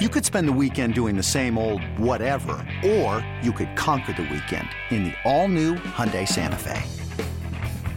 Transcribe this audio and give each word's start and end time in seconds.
You 0.00 0.08
could 0.08 0.24
spend 0.24 0.48
the 0.48 0.52
weekend 0.52 0.94
doing 0.94 1.14
the 1.14 1.22
same 1.22 1.58
old 1.58 1.84
whatever, 1.98 2.66
or 2.82 3.20
you 3.42 3.52
could 3.52 3.76
conquer 3.76 4.14
the 4.14 4.22
weekend 4.22 4.66
in 4.88 5.04
the 5.04 5.12
all-new 5.26 5.74
Hyundai 5.74 6.26
Santa 6.26 6.56
Fe. 6.56 6.80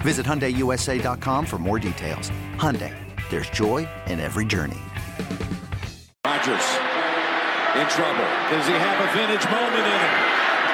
Visit 0.03 0.25
HyundaiUSA.com 0.25 1.45
for 1.45 1.59
more 1.59 1.80
details. 1.80 2.30
Hyundai, 2.58 2.94
there's 3.30 3.50
joy 3.52 3.88
in 4.08 4.19
every 4.19 4.44
journey. 4.44 4.81
Rodgers 6.27 6.67
in 7.80 7.88
trouble. 7.88 8.27
Does 8.52 8.67
he 8.67 8.75
have 8.75 8.99
a 8.99 9.08
vintage 9.16 9.47
moment 9.47 9.88
in 9.88 9.99
him? 10.03 10.16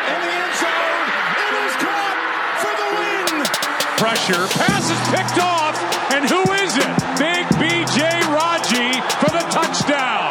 In 0.10 0.20
the 0.26 0.34
end 0.34 0.56
zone, 0.58 1.06
it 1.46 1.54
is 1.62 1.74
caught 1.78 2.18
for 2.58 2.74
the 2.74 2.90
win. 2.98 3.46
Pressure, 4.02 4.48
pass 4.58 4.90
is 4.90 5.02
picked 5.14 5.38
off, 5.38 5.78
and 6.10 6.26
who 6.26 6.42
is 6.66 6.74
it? 6.76 6.96
Big 7.22 7.46
BJ 7.62 8.18
Raji 8.34 8.98
for 9.22 9.30
the 9.30 9.46
touchdown. 9.54 10.29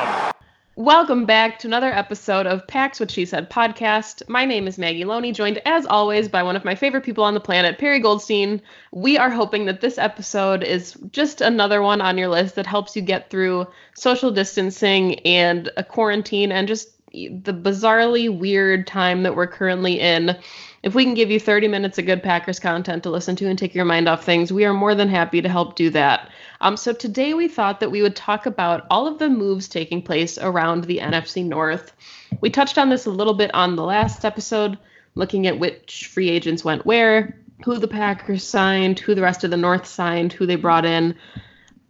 Welcome 0.78 1.24
back 1.26 1.58
to 1.58 1.66
another 1.66 1.92
episode 1.92 2.46
of 2.46 2.64
Packs 2.68 3.00
What 3.00 3.10
She 3.10 3.24
Said 3.24 3.50
podcast. 3.50 4.22
My 4.28 4.44
name 4.44 4.68
is 4.68 4.78
Maggie 4.78 5.04
Loney, 5.04 5.32
joined 5.32 5.60
as 5.66 5.84
always 5.84 6.28
by 6.28 6.44
one 6.44 6.54
of 6.54 6.64
my 6.64 6.76
favorite 6.76 7.02
people 7.02 7.24
on 7.24 7.34
the 7.34 7.40
planet, 7.40 7.78
Perry 7.78 7.98
Goldstein. 7.98 8.62
We 8.92 9.18
are 9.18 9.28
hoping 9.28 9.64
that 9.64 9.80
this 9.80 9.98
episode 9.98 10.62
is 10.62 10.96
just 11.10 11.40
another 11.40 11.82
one 11.82 12.00
on 12.00 12.16
your 12.16 12.28
list 12.28 12.54
that 12.54 12.64
helps 12.64 12.94
you 12.94 13.02
get 13.02 13.28
through 13.28 13.66
social 13.96 14.30
distancing 14.30 15.18
and 15.26 15.68
a 15.76 15.82
quarantine 15.82 16.52
and 16.52 16.68
just 16.68 16.90
the 17.12 17.52
bizarrely 17.52 18.38
weird 18.38 18.86
time 18.86 19.24
that 19.24 19.34
we're 19.34 19.48
currently 19.48 19.98
in. 19.98 20.36
If 20.82 20.94
we 20.94 21.04
can 21.04 21.14
give 21.14 21.30
you 21.30 21.40
30 21.40 21.66
minutes 21.66 21.98
of 21.98 22.06
good 22.06 22.22
Packers 22.22 22.60
content 22.60 23.02
to 23.02 23.10
listen 23.10 23.34
to 23.36 23.48
and 23.48 23.58
take 23.58 23.74
your 23.74 23.84
mind 23.84 24.08
off 24.08 24.24
things, 24.24 24.52
we 24.52 24.64
are 24.64 24.72
more 24.72 24.94
than 24.94 25.08
happy 25.08 25.42
to 25.42 25.48
help 25.48 25.74
do 25.74 25.90
that. 25.90 26.30
Um, 26.60 26.76
so 26.76 26.92
today 26.92 27.34
we 27.34 27.48
thought 27.48 27.80
that 27.80 27.90
we 27.90 28.00
would 28.00 28.14
talk 28.14 28.46
about 28.46 28.86
all 28.88 29.08
of 29.08 29.18
the 29.18 29.28
moves 29.28 29.66
taking 29.66 30.02
place 30.02 30.38
around 30.38 30.84
the 30.84 30.98
NFC 30.98 31.44
North. 31.44 31.92
We 32.40 32.50
touched 32.50 32.78
on 32.78 32.90
this 32.90 33.06
a 33.06 33.10
little 33.10 33.34
bit 33.34 33.52
on 33.54 33.74
the 33.74 33.82
last 33.82 34.24
episode, 34.24 34.78
looking 35.16 35.48
at 35.48 35.58
which 35.58 36.06
free 36.12 36.30
agents 36.30 36.64
went 36.64 36.86
where, 36.86 37.36
who 37.64 37.76
the 37.78 37.88
Packers 37.88 38.46
signed, 38.46 39.00
who 39.00 39.16
the 39.16 39.22
rest 39.22 39.42
of 39.42 39.50
the 39.50 39.56
North 39.56 39.86
signed, 39.86 40.32
who 40.32 40.46
they 40.46 40.56
brought 40.56 40.84
in. 40.84 41.16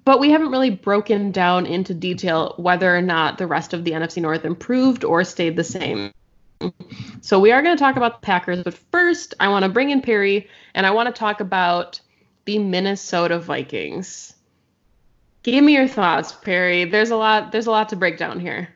But 0.07 0.19
we 0.19 0.31
haven't 0.31 0.51
really 0.51 0.71
broken 0.71 1.31
down 1.31 1.67
into 1.67 1.93
detail 1.93 2.55
whether 2.57 2.97
or 2.97 3.03
not 3.03 3.37
the 3.37 3.47
rest 3.47 3.75
of 3.75 3.85
the 3.85 3.91
NFC 3.91 4.23
North 4.23 4.47
improved 4.47 5.05
or 5.05 5.25
stayed 5.25 5.57
the 5.57 5.65
same. 5.65 6.13
So 7.21 7.39
we 7.39 7.53
are 7.53 7.63
going 7.63 7.77
to 7.77 7.81
talk 7.81 7.97
about 7.97 8.21
the 8.21 8.27
Packers, 8.27 8.63
but 8.63 8.75
first 8.75 9.35
I 9.41 9.49
want 9.49 9.65
to 9.65 9.69
bring 9.69 9.91
in 9.91 10.01
Perry 10.01 10.49
and 10.75 10.87
I 10.87 10.91
want 10.91 11.15
to 11.15 11.19
talk 11.19 11.41
about 11.41 12.01
the 12.45 12.59
Minnesota 12.59 13.39
Vikings. 13.39 14.35
Give 15.43 15.63
me 15.63 15.75
your 15.75 15.89
thoughts, 15.89 16.33
Perry. 16.33 16.85
There's 16.85 17.11
a 17.11 17.17
lot 17.17 17.53
there's 17.53 17.67
a 17.67 17.71
lot 17.71 17.91
to 17.91 17.97
break 17.97 18.19
down 18.19 18.41
here. 18.41 18.69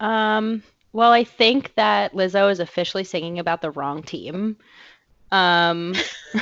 Um 0.00 0.62
well, 0.92 1.12
I 1.12 1.24
think 1.24 1.74
that 1.74 2.12
Lizzo 2.12 2.50
is 2.50 2.60
officially 2.60 3.04
singing 3.04 3.38
about 3.38 3.60
the 3.62 3.70
wrong 3.70 4.02
team. 4.02 4.56
Um 5.32 5.94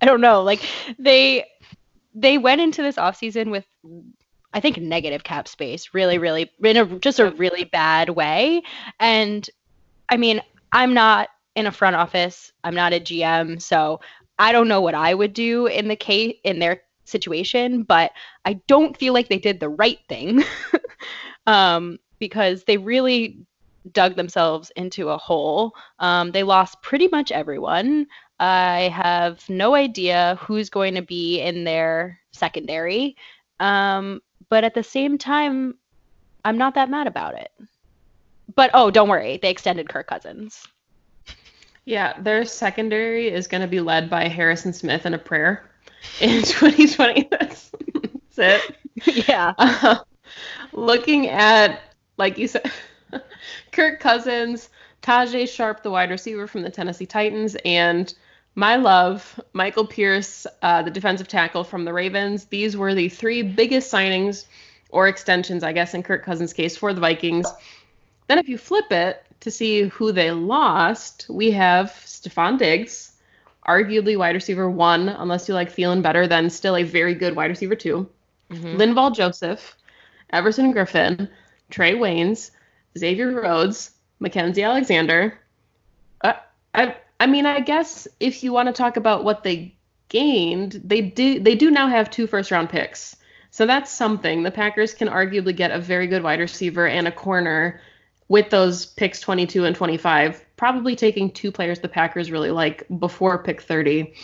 I 0.00 0.06
don't 0.06 0.20
know, 0.20 0.42
like 0.42 0.60
they 0.98 1.46
they 2.14 2.38
went 2.38 2.60
into 2.60 2.82
this 2.82 2.96
offseason 2.96 3.50
with 3.50 3.66
I 4.54 4.60
think 4.60 4.78
negative 4.78 5.24
cap 5.24 5.48
space, 5.48 5.92
really, 5.92 6.16
really 6.16 6.50
in 6.62 6.76
a 6.76 6.86
just 7.00 7.18
a 7.18 7.30
really 7.32 7.64
bad 7.64 8.10
way. 8.10 8.62
And 9.00 9.48
I 10.08 10.16
mean, 10.16 10.40
I'm 10.72 10.94
not 10.94 11.28
in 11.56 11.66
a 11.66 11.72
front 11.72 11.96
office. 11.96 12.52
I'm 12.62 12.74
not 12.74 12.92
a 12.92 13.00
GM, 13.00 13.60
so 13.60 14.00
I 14.38 14.52
don't 14.52 14.68
know 14.68 14.80
what 14.80 14.94
I 14.94 15.12
would 15.12 15.32
do 15.32 15.66
in 15.66 15.88
the 15.88 15.96
case 15.96 16.36
in 16.44 16.60
their 16.60 16.82
situation, 17.04 17.82
but 17.82 18.12
I 18.44 18.54
don't 18.68 18.96
feel 18.96 19.12
like 19.12 19.28
they 19.28 19.38
did 19.38 19.60
the 19.60 19.68
right 19.68 19.98
thing 20.08 20.42
um, 21.46 21.98
because 22.18 22.64
they 22.64 22.76
really 22.76 23.44
dug 23.92 24.16
themselves 24.16 24.72
into 24.76 25.10
a 25.10 25.18
hole. 25.18 25.74
Um, 25.98 26.30
they 26.30 26.42
lost 26.42 26.80
pretty 26.80 27.08
much 27.08 27.30
everyone. 27.32 28.06
I 28.40 28.92
have 28.94 29.48
no 29.48 29.74
idea 29.74 30.38
who's 30.40 30.70
going 30.70 30.94
to 30.94 31.02
be 31.02 31.40
in 31.40 31.64
their 31.64 32.18
secondary. 32.32 33.16
Um, 33.60 34.20
but 34.54 34.62
at 34.62 34.74
the 34.74 34.84
same 34.84 35.18
time, 35.18 35.74
I'm 36.44 36.56
not 36.56 36.76
that 36.76 36.88
mad 36.88 37.08
about 37.08 37.34
it. 37.34 37.50
But 38.54 38.70
oh, 38.72 38.88
don't 38.88 39.08
worry, 39.08 39.36
they 39.42 39.50
extended 39.50 39.88
Kirk 39.88 40.06
Cousins. 40.06 40.64
Yeah, 41.86 42.18
their 42.18 42.46
secondary 42.46 43.28
is 43.28 43.46
going 43.46 43.60
to 43.60 43.66
be 43.66 43.80
led 43.80 44.08
by 44.08 44.26
Harrison 44.28 44.72
Smith 44.72 45.04
in 45.04 45.12
a 45.12 45.18
prayer 45.18 45.70
in 46.18 46.42
2020. 46.44 47.28
That's, 47.30 47.72
that's 48.36 48.38
it. 49.04 49.28
Yeah. 49.28 49.52
Uh, 49.58 49.98
looking 50.72 51.28
at, 51.28 51.82
like 52.16 52.38
you 52.38 52.48
said, 52.48 52.72
Kirk 53.72 54.00
Cousins, 54.00 54.70
Tajae 55.02 55.46
Sharpe, 55.46 55.82
the 55.82 55.90
wide 55.90 56.10
receiver 56.10 56.46
from 56.46 56.62
the 56.62 56.70
Tennessee 56.70 57.04
Titans, 57.04 57.54
and 57.66 58.14
my 58.54 58.76
love, 58.76 59.40
Michael 59.52 59.86
Pierce, 59.86 60.46
uh, 60.62 60.82
the 60.82 60.90
defensive 60.90 61.28
tackle 61.28 61.64
from 61.64 61.84
the 61.84 61.92
Ravens. 61.92 62.44
These 62.46 62.76
were 62.76 62.94
the 62.94 63.08
three 63.08 63.42
biggest 63.42 63.92
signings 63.92 64.46
or 64.90 65.08
extensions, 65.08 65.64
I 65.64 65.72
guess, 65.72 65.94
in 65.94 66.02
Kirk 66.02 66.24
Cousins' 66.24 66.52
case 66.52 66.76
for 66.76 66.92
the 66.92 67.00
Vikings. 67.00 67.46
Then, 68.28 68.38
if 68.38 68.48
you 68.48 68.56
flip 68.56 68.90
it 68.92 69.24
to 69.40 69.50
see 69.50 69.82
who 69.88 70.12
they 70.12 70.30
lost, 70.30 71.26
we 71.28 71.50
have 71.50 71.90
Stefon 72.04 72.58
Diggs, 72.58 73.12
arguably 73.66 74.16
wide 74.16 74.34
receiver 74.34 74.70
one, 74.70 75.08
unless 75.08 75.48
you 75.48 75.54
like 75.54 75.74
Thielen 75.74 76.02
better, 76.02 76.26
then 76.26 76.48
still 76.48 76.76
a 76.76 76.82
very 76.82 77.14
good 77.14 77.34
wide 77.34 77.50
receiver 77.50 77.74
2 77.74 78.08
mm-hmm. 78.50 78.76
Linval 78.76 79.14
Joseph, 79.14 79.76
Everson 80.30 80.72
Griffen, 80.72 81.28
Trae 81.70 81.96
Waynes, 81.96 82.50
Xavier 82.96 83.32
Rhodes, 83.32 83.90
Mackensie 84.20 84.64
Alexander. 84.64 85.38
Uh, 86.22 86.34
I 86.72 86.96
I 87.20 87.26
mean, 87.26 87.46
I 87.46 87.60
guess 87.60 88.08
if 88.20 88.42
you 88.42 88.52
want 88.52 88.68
to 88.68 88.72
talk 88.72 88.96
about 88.96 89.24
what 89.24 89.42
they 89.42 89.76
gained, 90.08 90.80
they 90.84 91.00
do 91.00 91.40
they 91.40 91.54
do 91.54 91.70
now 91.70 91.88
have 91.88 92.10
two 92.10 92.26
first 92.26 92.50
round 92.50 92.70
picks. 92.70 93.16
So 93.50 93.66
that's 93.66 93.90
something. 93.90 94.42
The 94.42 94.50
Packers 94.50 94.94
can 94.94 95.08
arguably 95.08 95.54
get 95.54 95.70
a 95.70 95.78
very 95.78 96.08
good 96.08 96.22
wide 96.22 96.40
receiver 96.40 96.88
and 96.88 97.06
a 97.06 97.12
corner 97.12 97.80
with 98.28 98.50
those 98.50 98.86
picks 98.86 99.20
22 99.20 99.64
and 99.64 99.76
25, 99.76 100.44
probably 100.56 100.96
taking 100.96 101.30
two 101.30 101.52
players 101.52 101.78
the 101.78 101.88
Packers 101.88 102.30
really 102.30 102.50
like 102.50 102.84
before 102.98 103.42
pick 103.42 103.60
30. 103.60 104.14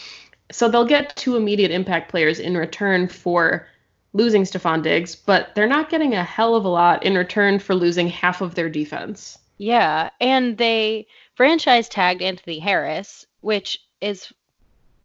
So 0.51 0.69
they'll 0.69 0.85
get 0.85 1.15
two 1.17 1.37
immediate 1.37 1.71
impact 1.71 2.11
players 2.11 2.41
in 2.41 2.57
return 2.57 3.09
for 3.09 3.69
losing 4.13 4.43
Stefon 4.43 4.83
Diggs, 4.83 5.15
but 5.15 5.55
they're 5.55 5.69
not 5.69 5.91
getting 5.91 6.15
a 6.15 6.25
hell 6.25 6.57
of 6.57 6.65
a 6.65 6.69
lot 6.69 7.05
in 7.05 7.15
return 7.15 7.59
for 7.59 7.75
losing 7.75 8.09
half 8.09 8.41
of 8.41 8.55
their 8.55 8.69
defense. 8.69 9.39
Yeah, 9.61 10.09
and 10.23 10.57
they 10.57 11.07
franchise 11.35 11.87
tagged 11.87 12.23
Anthony 12.23 12.59
Harris, 12.59 13.27
which 13.43 13.79
is 14.01 14.33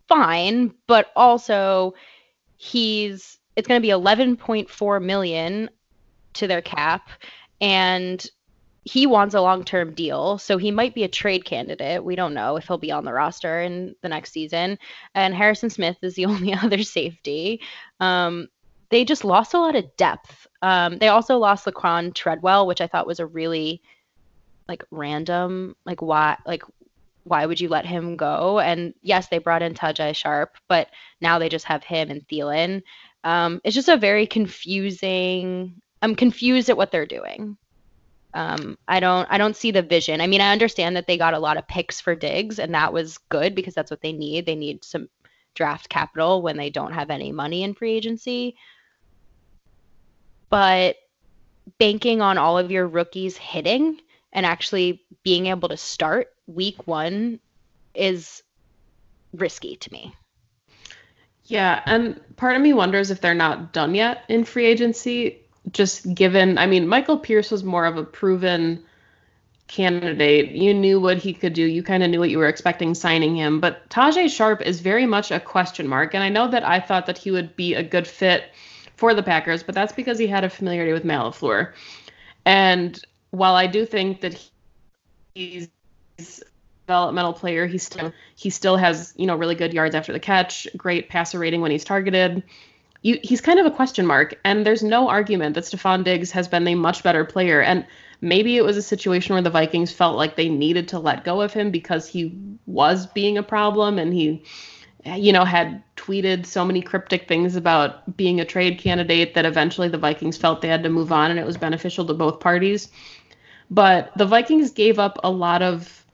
fine, 0.08 0.74
but 0.88 1.12
also 1.14 1.94
he's 2.56 3.38
it's 3.58 3.68
going 3.68 3.82
to 3.82 3.86
be 3.86 3.92
11.4 3.92 5.04
million 5.04 5.70
to 6.36 6.48
their 6.48 6.62
cap 6.62 7.10
and 7.60 8.26
he 8.86 9.06
wants 9.06 9.36
a 9.36 9.42
long-term 9.42 9.94
deal, 9.94 10.38
so 10.38 10.58
he 10.58 10.72
might 10.72 10.96
be 10.96 11.04
a 11.04 11.10
trade 11.10 11.44
candidate. 11.44 12.06
We 12.06 12.16
don't 12.16 12.34
know 12.34 12.56
if 12.56 12.66
he'll 12.66 12.78
be 12.78 12.94
on 12.94 13.04
the 13.04 13.12
roster 13.12 13.60
in 13.60 13.94
the 14.04 14.10
next 14.10 14.32
season. 14.32 14.80
And 15.14 15.36
Harrison 15.36 15.70
Smith 15.70 15.98
is 16.02 16.16
the 16.16 16.26
only 16.28 16.54
other 16.54 16.82
safety. 16.82 17.60
Um, 18.00 18.48
they 18.90 19.04
just 19.04 19.26
lost 19.26 19.54
a 19.54 19.60
lot 19.60 19.76
of 19.76 19.98
depth. 19.98 20.48
Um, 20.62 20.98
they 21.00 21.10
also 21.10 21.40
lost 21.40 21.66
Laquan 21.66 22.14
Treadwell, 22.14 22.68
which 22.68 22.80
I 22.80 22.88
thought 22.88 23.08
was 23.08 23.20
a 23.20 23.26
really 23.26 23.82
like 24.68 24.84
random, 24.92 25.76
like 25.86 26.02
why, 26.02 26.38
like 26.46 26.64
why 27.24 27.46
would 27.46 27.60
you 27.60 27.70
let 27.70 27.86
him 27.86 28.16
go? 28.16 28.60
And 28.60 28.94
yes, 29.02 29.28
they 29.28 29.40
brought 29.40 29.64
in 29.64 29.74
Tajae 29.74 30.16
Sharpe, 30.16 30.58
but 30.68 30.90
now 31.22 31.40
they 31.40 31.50
just 31.50 31.66
have 31.66 31.84
him 31.84 32.10
and 32.10 32.26
Thielen. 32.28 32.84
Um, 33.24 33.62
it's 33.64 33.76
just 33.76 33.90
a 33.90 33.98
very 33.98 34.28
confusing. 34.28 35.82
I'm 36.02 36.16
confused 36.16 36.70
at 36.70 36.78
what 36.78 36.92
they're 36.92 37.08
doing. 37.08 37.58
Um, 38.36 38.78
I 38.88 39.00
don't 39.00 39.28
I 39.32 39.38
don't 39.38 39.56
see 39.56 39.72
the 39.72 39.82
vision. 39.82 40.22
I 40.22 40.28
mean, 40.28 40.42
I 40.42 40.52
understand 40.52 40.96
that 40.96 41.08
they 41.08 41.18
got 41.18 41.34
a 41.34 41.40
lot 41.40 41.58
of 41.58 41.68
picks 41.68 42.00
for 42.00 42.16
Diggs, 42.16 42.60
and 42.60 42.76
that 42.76 42.94
was 42.94 43.18
good 43.30 43.56
because 43.56 43.74
that's 43.74 43.90
what 43.90 44.02
they 44.02 44.14
need. 44.14 44.46
They 44.46 44.56
need 44.56 44.84
some 44.84 45.10
draft 45.56 45.90
capital 45.90 46.42
when 46.42 46.58
they 46.58 46.70
don't 46.70 46.94
have 46.94 47.10
any 47.10 47.32
money 47.32 47.64
in 47.64 47.74
free 47.74 47.94
agency. 47.94 48.56
But 50.50 50.98
banking 51.80 52.22
on 52.22 52.38
all 52.38 52.58
of 52.58 52.70
your 52.70 52.88
rookies 52.88 53.38
hitting 53.38 54.00
and 54.36 54.46
actually 54.46 55.02
being 55.24 55.48
able 55.48 55.70
to 55.70 55.78
start 55.78 56.28
week 56.46 56.86
one 56.86 57.40
is 57.96 58.44
risky 59.34 59.78
to 59.78 59.92
me. 59.92 60.14
Yeah, 61.46 61.82
and 61.86 62.20
part 62.36 62.56
of 62.56 62.62
me 62.62 62.74
wonders 62.74 63.10
if 63.10 63.22
they're 63.22 63.34
not 63.34 63.72
done 63.72 63.96
yet 63.96 64.24
in 64.28 64.44
free 64.44 64.66
agency 64.66 65.42
just 65.72 66.14
given, 66.14 66.58
I 66.58 66.68
mean, 66.68 66.88
Michael 66.88 67.18
Pierce 67.18 67.50
was 67.50 67.64
more 67.64 67.86
of 67.86 67.98
a 67.98 68.04
proven 68.04 68.84
candidate. 69.68 70.52
You 70.52 70.74
knew 70.74 71.00
what 71.00 71.18
he 71.18 71.34
could 71.34 71.54
do. 71.54 71.64
You 71.64 71.82
kind 71.82 72.04
of 72.04 72.10
knew 72.10 72.20
what 72.20 72.30
you 72.30 72.38
were 72.38 72.48
expecting 72.48 72.94
signing 72.94 73.36
him. 73.36 73.60
But 73.60 73.90
Tajae 73.90 74.30
Sharpe 74.30 74.62
is 74.62 74.80
very 74.80 75.06
much 75.06 75.32
a 75.32 75.40
question 75.40 75.88
mark. 75.88 76.14
And 76.14 76.24
I 76.24 76.30
know 76.30 76.50
that 76.50 76.64
I 76.64 76.80
thought 76.80 77.08
that 77.08 77.18
he 77.18 77.32
would 77.32 77.56
be 77.56 77.74
a 77.74 77.82
good 77.82 78.08
fit 78.08 78.52
for 78.96 79.14
the 79.14 79.24
Packers, 79.24 79.64
but 79.64 79.74
that's 79.74 79.94
because 79.94 80.20
he 80.20 80.28
had 80.28 80.44
a 80.44 80.50
familiarity 80.50 80.94
with 80.94 81.04
Matt 81.04 81.22
LaFleur. 81.22 81.74
And 82.46 83.04
while 83.36 83.56
I 83.56 83.68
do 83.68 83.86
think 83.86 84.22
that 84.22 84.50
he's 85.34 85.68
a 86.20 86.24
developmental 86.88 87.34
player, 87.34 87.68
he 87.68 87.78
still 87.78 88.14
he 88.36 88.50
still 88.50 88.78
has, 88.78 89.14
you 89.18 89.28
know, 89.28 89.36
really 89.36 89.56
good 89.56 89.74
yards 89.74 89.96
after 89.96 90.14
the 90.14 90.20
catch, 90.20 90.68
great 90.78 91.10
passer 91.10 91.40
rating 91.40 91.62
when 91.62 91.72
he's 91.72 91.84
targeted 91.84 92.44
you, 93.06 93.20
he's 93.22 93.40
kind 93.40 93.60
of 93.60 93.68
a 93.68 93.72
question 93.72 94.08
mark. 94.08 94.34
And 94.44 94.66
there's 94.66 94.82
no 94.82 95.10
argument 95.10 95.54
that 95.54 95.66
Stefon 95.66 96.04
Diggs 96.04 96.32
has 96.32 96.48
been 96.48 96.68
a 96.68 96.74
much 96.74 97.04
better 97.04 97.24
player. 97.24 97.62
And 97.62 97.86
maybe 98.20 98.58
it 98.58 98.64
was 98.64 98.78
a 98.78 98.82
situation 98.82 99.34
where 99.34 99.44
the 99.44 99.52
Vikings 99.52 99.92
felt 99.92 100.18
like 100.18 100.36
they 100.36 100.50
needed 100.50 100.88
to 100.88 100.98
let 100.98 101.24
go 101.24 101.42
of 101.42 101.54
him 101.54 101.70
because 101.70 102.08
he 102.08 102.36
was 102.66 103.06
being 103.06 103.38
a 103.38 103.44
problem 103.44 104.00
and 104.00 104.12
he, 104.12 104.44
you 105.06 105.32
know, 105.32 105.46
had 105.46 105.84
tweeted 105.96 106.48
so 106.48 106.66
many 106.66 106.82
cryptic 106.82 107.28
things 107.28 107.56
about 107.56 108.18
being 108.18 108.40
a 108.40 108.46
trade 108.46 108.80
candidate 108.80 109.36
that 109.36 109.46
eventually 109.46 109.88
the 109.88 110.00
Vikings 110.00 110.36
felt 110.36 110.62
they 110.62 110.68
had 110.68 110.82
to 110.82 110.90
move 110.90 111.12
on 111.12 111.30
and 111.30 111.40
it 111.40 111.46
was 111.46 111.58
beneficial 111.58 112.06
to 112.06 112.14
both 112.16 112.40
parties. 112.40 112.90
But 113.70 114.12
the 114.18 114.26
Vikings 114.26 114.72
gave 114.72 115.00
up 115.00 115.20
a 115.24 115.30
lot 115.30 115.62
of 115.62 116.06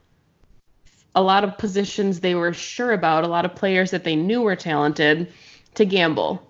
a 1.14 1.22
lot 1.22 1.44
of 1.44 1.58
positions 1.58 2.20
they 2.20 2.34
were 2.34 2.54
sure 2.54 2.92
about, 2.92 3.24
a 3.24 3.28
lot 3.28 3.44
of 3.44 3.54
players 3.54 3.90
that 3.90 4.04
they 4.04 4.16
knew 4.16 4.40
were 4.40 4.56
talented 4.56 5.30
to 5.74 5.84
gamble. 5.84 6.42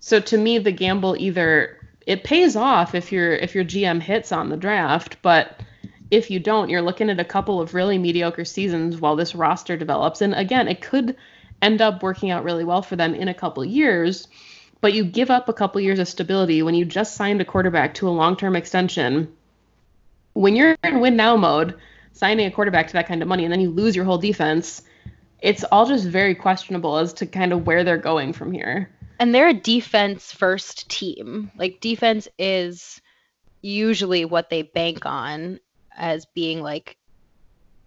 So 0.00 0.20
to 0.20 0.36
me, 0.36 0.58
the 0.58 0.72
gamble 0.72 1.16
either 1.18 1.78
it 2.06 2.24
pays 2.24 2.56
off 2.56 2.94
if 2.94 3.12
your 3.12 3.32
if 3.32 3.54
your 3.54 3.64
GM 3.64 4.00
hits 4.00 4.32
on 4.32 4.48
the 4.48 4.56
draft, 4.56 5.16
but 5.22 5.60
if 6.10 6.30
you 6.30 6.40
don't, 6.40 6.70
you're 6.70 6.82
looking 6.82 7.08
at 7.08 7.20
a 7.20 7.24
couple 7.24 7.60
of 7.60 7.74
really 7.74 7.98
mediocre 7.98 8.44
seasons 8.44 9.00
while 9.00 9.16
this 9.16 9.34
roster 9.34 9.76
develops. 9.76 10.20
And 10.20 10.34
again, 10.34 10.66
it 10.66 10.80
could 10.80 11.16
end 11.62 11.80
up 11.80 12.02
working 12.02 12.30
out 12.30 12.44
really 12.44 12.64
well 12.64 12.82
for 12.82 12.96
them 12.96 13.14
in 13.14 13.28
a 13.28 13.34
couple 13.34 13.64
years, 13.64 14.26
but 14.80 14.92
you 14.92 15.04
give 15.04 15.30
up 15.30 15.48
a 15.48 15.52
couple 15.52 15.80
years 15.80 15.98
of 15.98 16.08
stability 16.08 16.62
when 16.62 16.74
you 16.74 16.84
just 16.84 17.14
signed 17.14 17.40
a 17.40 17.44
quarterback 17.44 17.94
to 17.94 18.08
a 18.08 18.10
long-term 18.10 18.56
extension. 18.56 19.32
When 20.40 20.56
you're 20.56 20.76
in 20.84 21.00
win 21.00 21.16
now 21.16 21.36
mode, 21.36 21.78
signing 22.12 22.46
a 22.46 22.50
quarterback 22.50 22.86
to 22.88 22.92
that 22.94 23.06
kind 23.06 23.20
of 23.20 23.28
money 23.28 23.44
and 23.44 23.52
then 23.52 23.60
you 23.60 23.70
lose 23.70 23.94
your 23.94 24.04
whole 24.04 24.18
defense, 24.18 24.82
it's 25.40 25.64
all 25.64 25.86
just 25.86 26.06
very 26.06 26.34
questionable 26.34 26.96
as 26.96 27.12
to 27.14 27.26
kind 27.26 27.52
of 27.52 27.66
where 27.66 27.84
they're 27.84 27.98
going 27.98 28.32
from 28.32 28.52
here 28.52 28.90
and 29.20 29.34
they're 29.34 29.48
a 29.48 29.54
defense 29.54 30.32
first 30.32 30.88
team. 30.88 31.52
Like 31.56 31.80
defense 31.80 32.26
is 32.38 33.02
usually 33.60 34.24
what 34.24 34.48
they 34.48 34.62
bank 34.62 35.04
on 35.04 35.60
as 35.94 36.24
being 36.34 36.62
like 36.62 36.96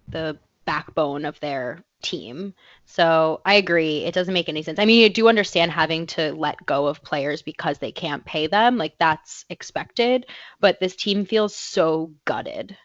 the 0.08 0.38
backbone 0.66 1.26
of 1.26 1.40
their 1.40 1.84
team. 2.02 2.54
So 2.86 3.42
I 3.46 3.56
agree. 3.56 4.04
It 4.04 4.14
doesn't 4.14 4.34
make 4.34 4.50
any 4.50 4.62
sense. 4.62 4.80
I 4.80 4.86
mean, 4.86 5.02
you 5.02 5.10
do 5.10 5.30
understand 5.30 5.72
having 5.72 6.06
to 6.08 6.34
let 6.34 6.66
go 6.66 6.88
of 6.88 7.04
players 7.04 7.42
because 7.42 7.78
they 7.78 7.92
can't 7.92 8.26
pay 8.26 8.48
them. 8.48 8.78
Like 8.78 8.96
that's 9.00 9.46
expected. 9.50 10.26
But 10.60 10.80
this 10.80 10.96
team 10.96 11.26
feels 11.26 11.56
so 11.56 12.12
gutted. 12.26 12.78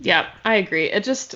Yeah, 0.00 0.28
I 0.44 0.56
agree. 0.56 0.90
It 0.90 1.04
just, 1.04 1.34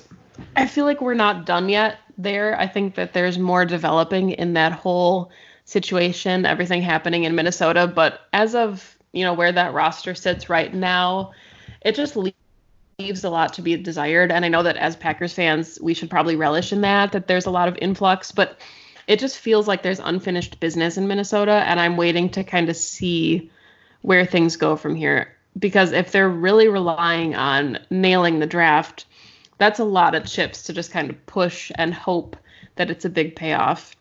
I 0.55 0.67
feel 0.67 0.85
like 0.85 1.01
we're 1.01 1.13
not 1.13 1.45
done 1.45 1.69
yet 1.69 1.99
there. 2.17 2.59
I 2.59 2.67
think 2.67 2.95
that 2.95 3.13
there's 3.13 3.37
more 3.37 3.65
developing 3.65 4.31
in 4.31 4.53
that 4.53 4.71
whole 4.71 5.31
situation, 5.65 6.45
everything 6.45 6.81
happening 6.81 7.23
in 7.23 7.35
Minnesota. 7.35 7.87
But 7.87 8.21
as 8.33 8.55
of 8.55 8.97
you 9.11 9.23
know 9.23 9.33
where 9.33 9.51
that 9.51 9.73
roster 9.73 10.15
sits 10.15 10.49
right 10.49 10.73
now, 10.73 11.31
it 11.81 11.95
just 11.95 12.15
leaves 12.15 12.35
a 12.99 13.29
lot 13.29 13.53
to 13.53 13.61
be 13.61 13.75
desired. 13.77 14.31
And 14.31 14.45
I 14.45 14.49
know 14.49 14.63
that 14.63 14.77
as 14.77 14.95
Packers 14.95 15.33
fans, 15.33 15.79
we 15.81 15.93
should 15.93 16.09
probably 16.09 16.35
relish 16.35 16.71
in 16.71 16.81
that 16.81 17.11
that 17.13 17.27
there's 17.27 17.45
a 17.45 17.51
lot 17.51 17.67
of 17.67 17.77
influx, 17.81 18.31
but 18.31 18.59
it 19.07 19.19
just 19.19 19.37
feels 19.37 19.67
like 19.67 19.83
there's 19.83 19.99
unfinished 19.99 20.59
business 20.59 20.97
in 20.97 21.07
Minnesota, 21.07 21.63
and 21.67 21.79
I'm 21.79 21.97
waiting 21.97 22.29
to 22.31 22.43
kind 22.43 22.69
of 22.69 22.77
see 22.77 23.51
where 24.01 24.25
things 24.25 24.55
go 24.55 24.75
from 24.75 24.95
here. 24.95 25.35
Because 25.57 25.91
if 25.91 26.11
they're 26.11 26.29
really 26.29 26.67
relying 26.67 27.35
on 27.35 27.79
nailing 27.89 28.39
the 28.39 28.47
draft, 28.47 29.05
that's 29.57 29.79
a 29.79 29.83
lot 29.83 30.15
of 30.15 30.25
chips 30.25 30.63
to 30.63 30.73
just 30.73 30.91
kind 30.91 31.09
of 31.09 31.25
push 31.25 31.71
and 31.75 31.93
hope 31.93 32.37
that 32.75 32.89
it's 32.89 33.05
a 33.05 33.09
big 33.09 33.35
payoff. 33.35 33.95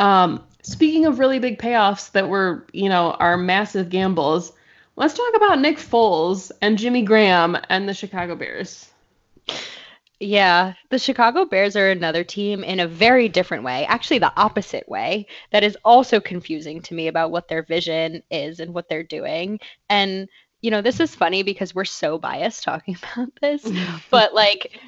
Um, 0.00 0.42
speaking 0.62 1.06
of 1.06 1.18
really 1.18 1.38
big 1.38 1.58
payoffs 1.58 2.10
that 2.12 2.28
were, 2.28 2.66
you 2.72 2.88
know, 2.88 3.12
are 3.12 3.36
massive 3.36 3.90
gambles, 3.90 4.52
let's 4.96 5.14
talk 5.14 5.34
about 5.34 5.60
Nick 5.60 5.78
Foles 5.78 6.52
and 6.60 6.78
Jimmy 6.78 7.02
Graham 7.02 7.56
and 7.68 7.88
the 7.88 7.94
Chicago 7.94 8.34
Bears. 8.36 8.90
Yeah, 10.20 10.74
the 10.90 11.00
Chicago 11.00 11.44
Bears 11.44 11.74
are 11.74 11.90
another 11.90 12.22
team 12.22 12.62
in 12.62 12.78
a 12.78 12.86
very 12.86 13.28
different 13.28 13.64
way, 13.64 13.84
actually, 13.86 14.20
the 14.20 14.32
opposite 14.36 14.88
way, 14.88 15.26
that 15.50 15.64
is 15.64 15.76
also 15.84 16.20
confusing 16.20 16.80
to 16.82 16.94
me 16.94 17.08
about 17.08 17.32
what 17.32 17.48
their 17.48 17.64
vision 17.64 18.22
is 18.30 18.60
and 18.60 18.72
what 18.72 18.88
they're 18.88 19.02
doing. 19.02 19.58
And 19.88 20.28
you 20.60 20.70
know, 20.70 20.80
this 20.80 21.00
is 21.00 21.14
funny 21.14 21.42
because 21.42 21.74
we're 21.74 21.84
so 21.84 22.18
biased 22.18 22.62
talking 22.62 22.96
about 23.14 23.30
this, 23.40 23.68
but 24.10 24.32
like 24.32 24.80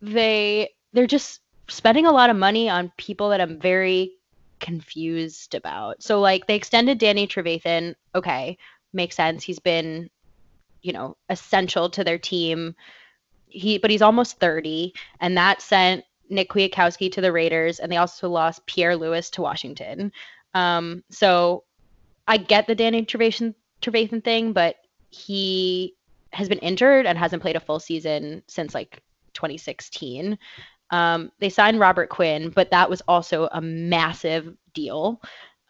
they 0.00 0.70
they're 0.92 1.06
just 1.06 1.40
spending 1.68 2.06
a 2.06 2.12
lot 2.12 2.30
of 2.30 2.36
money 2.36 2.68
on 2.68 2.92
people 2.96 3.30
that 3.30 3.40
I'm 3.40 3.58
very 3.58 4.12
confused 4.60 5.54
about. 5.54 6.02
So 6.02 6.20
like 6.20 6.46
they 6.46 6.54
extended 6.54 6.98
Danny 6.98 7.26
Trevathan, 7.26 7.96
okay, 8.14 8.56
makes 8.92 9.16
sense. 9.16 9.42
He's 9.42 9.58
been, 9.58 10.10
you 10.82 10.92
know, 10.92 11.16
essential 11.28 11.90
to 11.90 12.04
their 12.04 12.18
team. 12.18 12.74
He 13.46 13.78
but 13.78 13.90
he's 13.90 14.02
almost 14.02 14.38
30 14.40 14.94
and 15.20 15.36
that 15.36 15.60
sent 15.60 16.04
Nick 16.30 16.50
Kwiatkoski 16.50 17.12
to 17.12 17.20
the 17.20 17.32
Raiders 17.32 17.78
and 17.78 17.92
they 17.92 17.98
also 17.98 18.28
lost 18.28 18.64
Pierre 18.66 18.96
Louis 18.96 19.28
to 19.30 19.42
Washington. 19.42 20.10
Um, 20.54 21.04
so 21.10 21.64
I 22.26 22.38
get 22.38 22.66
the 22.66 22.74
Danny 22.74 23.04
Trevathan 23.04 23.54
Trevathan 23.82 24.24
thing, 24.24 24.52
but 24.52 24.76
he 25.10 25.94
has 26.32 26.48
been 26.48 26.58
injured 26.58 27.06
and 27.06 27.18
hasn't 27.18 27.42
played 27.42 27.56
a 27.56 27.60
full 27.60 27.80
season 27.80 28.42
since 28.46 28.74
like 28.74 29.02
2016. 29.34 30.38
Um, 30.90 31.32
they 31.38 31.48
signed 31.48 31.80
Robert 31.80 32.08
Quinn, 32.08 32.50
but 32.50 32.70
that 32.70 32.88
was 32.88 33.02
also 33.08 33.48
a 33.52 33.60
massive 33.60 34.54
deal. 34.74 35.20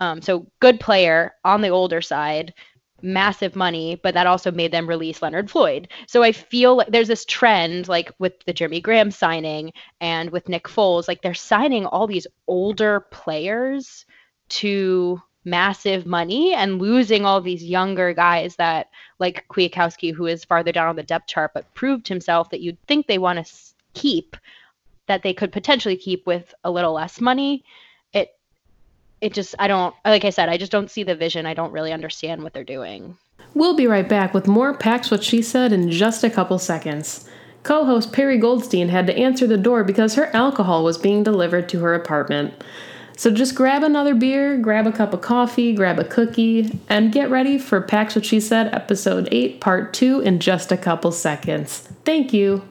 Um, 0.01 0.21
so 0.21 0.47
good 0.61 0.81
player 0.81 1.35
on 1.45 1.63
the 1.63 1.69
older 1.69 2.03
side, 2.03 2.55
massive 3.03 3.57
money, 3.57 4.01
but 4.03 4.15
that 4.15 4.27
also 4.27 4.51
made 4.51 4.73
them 4.73 4.89
release 4.89 5.23
Leonard 5.23 5.51
Floyd. 5.51 5.89
So 6.07 6.23
I 6.23 6.33
feel 6.33 6.77
like 6.77 6.89
there's 6.89 7.09
this 7.09 7.25
trend, 7.25 7.89
like 7.89 8.13
with 8.19 8.35
the 8.45 8.53
Jimmy 8.53 8.81
Graham 8.81 9.11
signing 9.11 9.73
and 10.01 10.31
with 10.31 10.49
Nick 10.49 10.65
Foles, 10.65 11.09
like 11.09 11.23
they're 11.23 11.35
signing 11.35 11.87
all 11.87 12.07
these 12.07 12.27
older 12.47 13.01
players 13.01 14.07
to 14.51 15.21
massive 15.45 16.07
money 16.07 16.55
and 16.55 16.81
losing 16.81 17.25
all 17.25 17.41
these 17.41 17.65
younger 17.65 18.13
guys 18.13 18.55
that 18.57 18.89
like 19.19 19.45
Kwiatkoski 19.49 20.15
who 20.15 20.27
is 20.27 20.45
farther 20.45 20.71
down 20.71 20.89
on 20.89 20.97
the 20.97 21.03
depth 21.03 21.27
chart 21.27 21.51
but 21.53 21.73
proved 21.75 22.07
himself 22.07 22.51
that 22.51 22.61
you'd 22.61 22.81
think 22.87 23.07
they 23.07 23.19
want 23.19 23.45
to 23.45 23.53
keep 23.95 24.37
that 25.09 25.25
they 25.25 25.35
could 25.35 25.51
potentially 25.51 25.97
keep 25.97 26.27
with 26.27 26.55
a 26.63 26.71
little 26.71 26.93
less 26.93 27.21
money 27.21 27.65
it 29.23 29.33
just 29.33 29.55
I 29.59 29.69
don't 29.69 29.95
like 30.05 30.27
I 30.27 30.31
said 30.31 30.51
I 30.51 30.59
just 30.59 30.73
don't 30.73 30.91
see 30.91 31.03
the 31.03 31.15
vision 31.15 31.47
I 31.47 31.55
don't 31.55 31.73
really 31.73 31.93
understand 31.93 32.43
what 32.43 32.53
they're 32.53 32.65
doing 32.65 33.17
We'll 33.55 33.77
be 33.77 33.87
right 33.87 34.09
back 34.09 34.33
with 34.33 34.47
more 34.47 34.75
Packs 34.75 35.11
What 35.11 35.23
She 35.23 35.43
Said 35.43 35.73
in 35.73 35.91
just 35.91 36.25
a 36.25 36.31
couple 36.31 36.59
seconds. 36.59 37.29
Co 37.63 37.85
host 37.85 38.13
Perry 38.13 38.39
Goldstein 38.39 38.89
had 38.89 39.07
to 39.07 39.17
answer 39.17 39.47
the 39.47 39.59
door 39.59 39.85
because 39.85 40.15
her 40.15 40.35
alcohol 40.35 40.83
was 40.83 40.97
being 40.97 41.23
delivered 41.23 41.69
to 41.69 41.81
her 41.81 41.95
apartment. 41.95 42.55
So 43.17 43.31
just 43.31 43.55
grab 43.55 43.83
another 43.83 44.15
beer, 44.15 44.57
grab 44.57 44.87
a 44.87 44.93
cup 44.93 45.13
of 45.13 45.21
coffee, 45.21 45.75
grab 45.75 45.99
a 45.99 46.05
cookie, 46.05 46.81
and 46.89 47.13
get 47.13 47.31
ready 47.31 47.59
for 47.59 47.83
Packs 47.83 48.17
What 48.17 48.25
She 48.25 48.41
Said, 48.41 48.75
episode 48.75 49.29
8, 49.31 49.61
part 49.61 49.93
2, 49.93 50.21
in 50.21 50.41
just 50.41 50.73
a 50.73 50.79
couple 50.79 51.13
seconds. 51.13 51.89
Thank 52.05 52.33
you. 52.33 52.67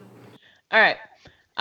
All 0.72 0.80
right. 0.80 0.96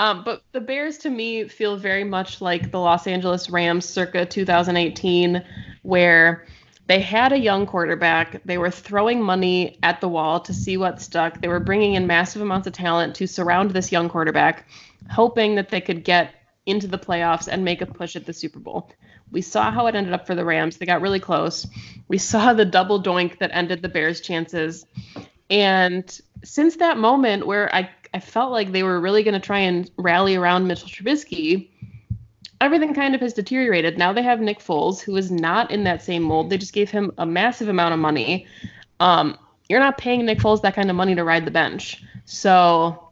Um, 0.01 0.23
but 0.23 0.41
the 0.51 0.59
Bears 0.59 0.97
to 0.99 1.11
me 1.11 1.47
feel 1.47 1.77
very 1.77 2.03
much 2.03 2.41
like 2.41 2.71
the 2.71 2.79
Los 2.79 3.05
Angeles 3.05 3.51
Rams 3.51 3.87
circa 3.87 4.25
2018, 4.25 5.45
where 5.83 6.47
they 6.87 6.99
had 6.99 7.31
a 7.31 7.37
young 7.37 7.67
quarterback. 7.67 8.41
They 8.43 8.57
were 8.57 8.71
throwing 8.71 9.21
money 9.21 9.77
at 9.83 10.01
the 10.01 10.09
wall 10.09 10.39
to 10.39 10.55
see 10.55 10.75
what 10.75 11.03
stuck. 11.03 11.39
They 11.39 11.47
were 11.47 11.59
bringing 11.59 11.93
in 11.93 12.07
massive 12.07 12.41
amounts 12.41 12.65
of 12.65 12.73
talent 12.73 13.13
to 13.17 13.27
surround 13.27 13.71
this 13.71 13.91
young 13.91 14.09
quarterback, 14.09 14.67
hoping 15.11 15.53
that 15.53 15.69
they 15.69 15.81
could 15.81 16.03
get 16.03 16.33
into 16.65 16.87
the 16.87 16.97
playoffs 16.97 17.47
and 17.47 17.63
make 17.63 17.83
a 17.83 17.85
push 17.85 18.15
at 18.15 18.25
the 18.25 18.33
Super 18.33 18.57
Bowl. 18.57 18.89
We 19.31 19.43
saw 19.43 19.69
how 19.69 19.85
it 19.85 19.93
ended 19.93 20.13
up 20.13 20.25
for 20.25 20.33
the 20.33 20.43
Rams. 20.43 20.77
They 20.77 20.87
got 20.87 21.01
really 21.01 21.19
close. 21.19 21.67
We 22.07 22.17
saw 22.17 22.53
the 22.55 22.65
double 22.65 23.03
doink 23.03 23.37
that 23.37 23.51
ended 23.53 23.83
the 23.83 23.89
Bears' 23.89 24.19
chances. 24.19 24.83
And 25.51 26.19
since 26.43 26.77
that 26.77 26.97
moment 26.97 27.45
where 27.45 27.73
I, 27.75 27.91
I 28.13 28.19
felt 28.19 28.51
like 28.51 28.71
they 28.71 28.83
were 28.83 28.99
really 28.99 29.23
going 29.23 29.33
to 29.33 29.39
try 29.39 29.59
and 29.59 29.89
rally 29.97 30.35
around 30.35 30.67
Mitchell 30.67 30.89
Trubisky, 30.89 31.69
everything 32.59 32.93
kind 32.93 33.15
of 33.15 33.21
has 33.21 33.33
deteriorated. 33.33 33.97
Now 33.97 34.11
they 34.13 34.21
have 34.21 34.41
Nick 34.41 34.59
Foles, 34.59 35.01
who 35.01 35.15
is 35.15 35.31
not 35.31 35.71
in 35.71 35.83
that 35.85 36.03
same 36.03 36.23
mold. 36.23 36.49
They 36.49 36.57
just 36.57 36.73
gave 36.73 36.91
him 36.91 37.11
a 37.17 37.25
massive 37.25 37.69
amount 37.69 37.93
of 37.93 37.99
money. 37.99 38.45
Um, 38.99 39.37
you're 39.69 39.79
not 39.79 39.97
paying 39.97 40.25
Nick 40.25 40.39
Foles 40.39 40.61
that 40.61 40.75
kind 40.75 40.89
of 40.89 40.95
money 40.95 41.15
to 41.15 41.23
ride 41.23 41.45
the 41.45 41.51
bench. 41.51 42.03
So 42.25 43.11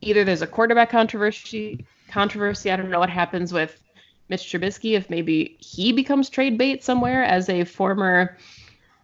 either 0.00 0.24
there's 0.24 0.42
a 0.42 0.46
quarterback 0.46 0.90
controversy 0.90 1.84
controversy. 2.08 2.70
I 2.70 2.76
don't 2.76 2.90
know 2.90 2.98
what 2.98 3.10
happens 3.10 3.52
with 3.52 3.82
Mitch 4.28 4.42
Trubisky 4.42 4.96
if 4.96 5.10
maybe 5.10 5.56
he 5.60 5.92
becomes 5.92 6.30
trade 6.30 6.56
bait 6.56 6.84
somewhere 6.84 7.24
as 7.24 7.48
a 7.48 7.64
former 7.64 8.36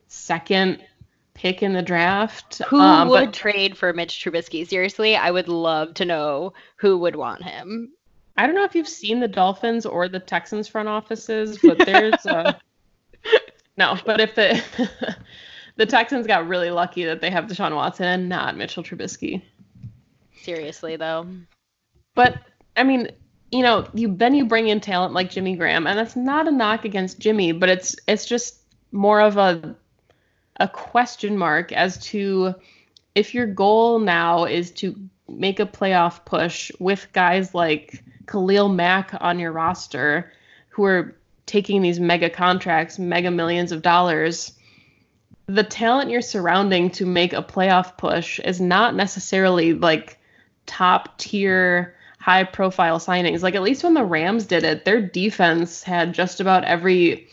second 0.09 0.85
pick 1.37 1.62
in 1.62 1.75
the 1.75 1.83
draft. 1.83 2.59
Who 2.69 2.81
Um, 2.81 3.09
would 3.09 3.26
but 3.26 3.35
trade 3.35 3.76
for 3.76 3.93
Mitch 3.93 4.25
Trubisky? 4.25 4.66
Seriously, 4.66 5.16
I 5.16 5.31
would 5.31 5.49
love 5.49 5.93
to 5.95 6.05
know 6.07 6.55
who 6.76 6.97
would 6.99 7.14
want 7.14 7.43
him. 7.45 7.93
I 8.38 8.47
don't 8.47 8.55
know 8.55 8.64
if 8.64 8.75
you've 8.75 8.88
seen 8.88 9.21
the 9.21 9.28
Dolphins 9.28 9.85
or 9.87 10.09
the 10.09 10.19
Texans 10.19 10.66
front 10.66 10.88
offices, 10.88 11.59
but 11.62 11.78
there's 11.78 12.25
a 12.26 12.59
no. 13.76 13.99
But 14.05 14.21
if 14.21 14.35
the 14.35 14.62
the 15.76 15.87
Texans 15.87 16.26
got 16.26 16.49
really 16.49 16.71
lucky 16.71 17.05
that 17.05 17.21
they 17.21 17.31
have 17.31 17.45
Deshaun 17.47 17.75
Watson 17.75 18.07
and 18.07 18.28
not 18.28 18.57
Mitchell 18.57 18.83
Trubisky. 18.83 19.43
Seriously, 20.43 20.97
though. 20.97 21.26
But 22.14 22.38
I 22.76 22.83
mean, 22.83 23.11
you 23.52 23.62
know, 23.62 23.87
you 23.95 24.14
then 24.16 24.35
you 24.35 24.47
bring 24.47 24.69
in 24.69 24.81
talent 24.81 25.12
like 25.12 25.31
Jimmy 25.31 25.57
Graham, 25.57 25.87
and 25.87 25.99
that's 25.99 26.16
not 26.16 26.49
a 26.49 26.50
knock 26.50 26.85
against 26.85 27.19
Jimmy, 27.19 27.52
but 27.52 27.69
it's 27.69 27.95
it's 28.07 28.25
just 28.26 28.59
more 28.93 29.21
of 29.21 29.37
a 29.37 29.76
a 30.58 30.68
question 30.68 31.36
mark 31.36 31.72
as 31.72 31.98
to 31.98 32.54
if 33.14 33.34
your 33.34 33.46
goal 33.46 33.98
now 33.98 34.44
is 34.44 34.70
to 34.70 34.94
make 35.28 35.60
a 35.60 35.66
playoff 35.66 36.25
push 36.25 36.70
with 36.78 37.08
guys 37.12 37.54
like 37.54 38.02
Khalil 38.26 38.68
Mack 38.68 39.14
on 39.20 39.38
your 39.38 39.52
roster 39.52 40.32
who 40.68 40.84
are 40.84 41.16
taking 41.46 41.80
these 41.80 42.00
mega 42.00 42.28
contracts, 42.28 42.98
mega 42.98 43.30
millions 43.30 43.72
of 43.72 43.82
dollars. 43.82 44.52
The 45.46 45.62
talent 45.62 46.10
you're 46.10 46.20
surrounding 46.20 46.90
to 46.92 47.06
make 47.06 47.32
a 47.32 47.42
playoff 47.42 47.96
push 47.96 48.40
is 48.40 48.60
not 48.60 48.94
necessarily 48.94 49.72
like 49.72 50.18
top 50.66 51.18
tier 51.18 51.96
high 52.18 52.44
profile 52.44 52.98
signings. 52.98 53.42
Like 53.42 53.54
at 53.54 53.62
least 53.62 53.84
when 53.84 53.94
the 53.94 54.04
Rams 54.04 54.46
did 54.46 54.64
it, 54.64 54.84
their 54.84 55.00
defense 55.00 55.84
had 55.84 56.12
just 56.12 56.40
about 56.40 56.64
every 56.64 57.28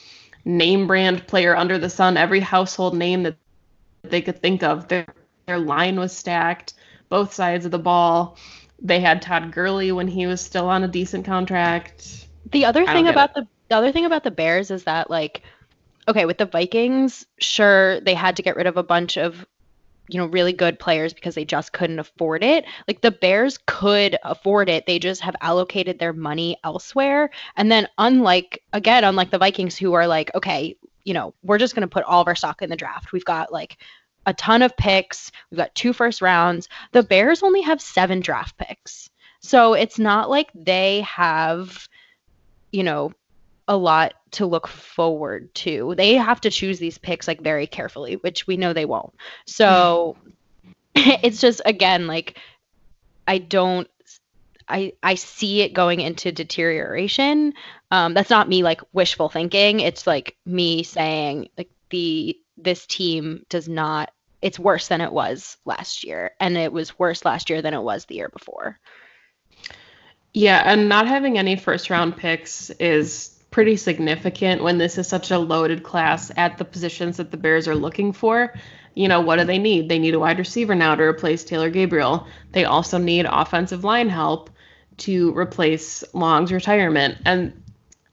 name 0.45 0.87
brand 0.87 1.25
player 1.27 1.55
under 1.55 1.77
the 1.77 1.89
sun, 1.89 2.17
every 2.17 2.39
household 2.39 2.95
name 2.95 3.23
that 3.23 3.35
they 4.03 4.21
could 4.21 4.41
think 4.41 4.63
of. 4.63 4.87
Their 4.87 5.07
their 5.45 5.59
line 5.59 5.99
was 5.99 6.11
stacked, 6.11 6.73
both 7.09 7.33
sides 7.33 7.65
of 7.65 7.71
the 7.71 7.79
ball. 7.79 8.37
They 8.81 8.99
had 8.99 9.21
Todd 9.21 9.51
Gurley 9.51 9.91
when 9.91 10.07
he 10.07 10.27
was 10.27 10.41
still 10.41 10.69
on 10.69 10.83
a 10.83 10.87
decent 10.87 11.25
contract. 11.25 12.27
The 12.51 12.65
other 12.65 12.85
thing 12.85 13.07
about 13.07 13.33
the 13.33 13.47
the 13.69 13.75
other 13.75 13.91
thing 13.91 14.05
about 14.05 14.23
the 14.23 14.31
Bears 14.31 14.71
is 14.71 14.83
that 14.83 15.09
like 15.09 15.41
okay, 16.07 16.25
with 16.25 16.37
the 16.37 16.45
Vikings, 16.45 17.25
sure 17.39 17.99
they 18.01 18.13
had 18.13 18.35
to 18.35 18.41
get 18.41 18.55
rid 18.55 18.67
of 18.67 18.77
a 18.77 18.83
bunch 18.83 19.17
of 19.17 19.45
you 20.07 20.19
know 20.19 20.25
really 20.25 20.53
good 20.53 20.79
players 20.79 21.13
because 21.13 21.35
they 21.35 21.45
just 21.45 21.73
couldn't 21.73 21.99
afford 21.99 22.43
it. 22.43 22.65
Like 22.87 23.01
the 23.01 23.11
Bears 23.11 23.59
could 23.65 24.17
afford 24.23 24.69
it. 24.69 24.85
They 24.85 24.99
just 24.99 25.21
have 25.21 25.35
allocated 25.41 25.99
their 25.99 26.13
money 26.13 26.57
elsewhere. 26.63 27.29
And 27.55 27.71
then 27.71 27.87
unlike 27.97 28.63
again, 28.73 29.03
unlike 29.03 29.31
the 29.31 29.37
Vikings 29.37 29.77
who 29.77 29.93
are 29.93 30.07
like, 30.07 30.33
okay, 30.35 30.75
you 31.03 31.13
know, 31.13 31.33
we're 31.43 31.57
just 31.57 31.75
going 31.75 31.87
to 31.87 31.93
put 31.93 32.05
all 32.05 32.21
of 32.21 32.27
our 32.27 32.35
stock 32.35 32.61
in 32.61 32.69
the 32.69 32.75
draft. 32.75 33.11
We've 33.11 33.25
got 33.25 33.51
like 33.51 33.77
a 34.25 34.33
ton 34.33 34.61
of 34.61 34.75
picks. 34.77 35.31
We've 35.51 35.57
got 35.57 35.75
two 35.75 35.93
first 35.93 36.21
rounds. 36.21 36.69
The 36.91 37.03
Bears 37.03 37.43
only 37.43 37.61
have 37.61 37.81
7 37.81 38.21
draft 38.21 38.57
picks. 38.57 39.09
So 39.41 39.73
it's 39.73 39.99
not 39.99 40.29
like 40.29 40.49
they 40.55 41.01
have 41.01 41.89
you 42.73 42.83
know, 42.83 43.13
a 43.67 43.77
lot 43.77 44.13
to 44.31 44.45
look 44.45 44.67
forward 44.67 45.53
to. 45.55 45.93
They 45.95 46.15
have 46.15 46.41
to 46.41 46.49
choose 46.49 46.79
these 46.79 46.97
picks 46.97 47.27
like 47.27 47.41
very 47.41 47.67
carefully, 47.67 48.15
which 48.15 48.45
we 48.47 48.57
know 48.57 48.73
they 48.73 48.85
won't. 48.85 49.13
So 49.45 50.17
it's 50.95 51.39
just 51.39 51.61
again 51.65 52.07
like 52.07 52.37
I 53.27 53.37
don't 53.37 53.87
I 54.67 54.93
I 55.01 55.15
see 55.15 55.61
it 55.61 55.73
going 55.73 56.01
into 56.01 56.31
deterioration. 56.31 57.53
Um 57.91 58.13
that's 58.13 58.29
not 58.29 58.49
me 58.49 58.63
like 58.63 58.81
wishful 58.91 59.29
thinking. 59.29 59.79
It's 59.79 60.05
like 60.05 60.35
me 60.45 60.83
saying 60.83 61.49
like 61.57 61.69
the 61.89 62.37
this 62.57 62.85
team 62.85 63.45
does 63.49 63.67
not 63.67 64.11
it's 64.41 64.59
worse 64.59 64.89
than 64.89 64.99
it 64.99 65.13
was 65.13 65.55
last 65.63 66.03
year 66.03 66.31
and 66.39 66.57
it 66.57 66.73
was 66.73 66.99
worse 66.99 67.23
last 67.23 67.49
year 67.49 67.61
than 67.61 67.73
it 67.73 67.81
was 67.81 68.05
the 68.05 68.15
year 68.15 68.29
before. 68.29 68.77
Yeah, 70.33 70.63
and 70.65 70.89
not 70.89 71.07
having 71.07 71.37
any 71.37 71.55
first 71.55 71.91
round 71.91 72.17
picks 72.17 72.71
is 72.71 73.32
pretty 73.53 73.77
significant 73.77 74.63
when 74.63 74.79
this 74.79 74.97
is 74.97 75.07
such 75.07 75.29
a 75.29 75.37
loaded 75.37 75.83
class 75.83 76.31
at 76.35 76.57
the 76.57 76.65
positions 76.65 77.17
that 77.17 77.29
the 77.29 77.37
Bears 77.37 77.67
are 77.67 77.75
looking 77.75 78.11
for. 78.11 78.51
You 78.95 79.07
know, 79.07 79.21
what 79.21 79.37
do 79.37 79.45
they 79.45 79.59
need? 79.59 79.89
They 79.89 79.99
need 79.99 80.15
a 80.15 80.19
wide 80.19 80.39
receiver 80.39 80.73
now 80.73 80.95
to 80.95 81.03
replace 81.03 81.43
Taylor 81.43 81.69
Gabriel. 81.69 82.25
They 82.51 82.65
also 82.65 82.97
need 82.97 83.27
offensive 83.29 83.83
line 83.83 84.09
help 84.09 84.49
to 84.97 85.37
replace 85.37 86.03
Long's 86.13 86.51
retirement. 86.51 87.19
And 87.25 87.63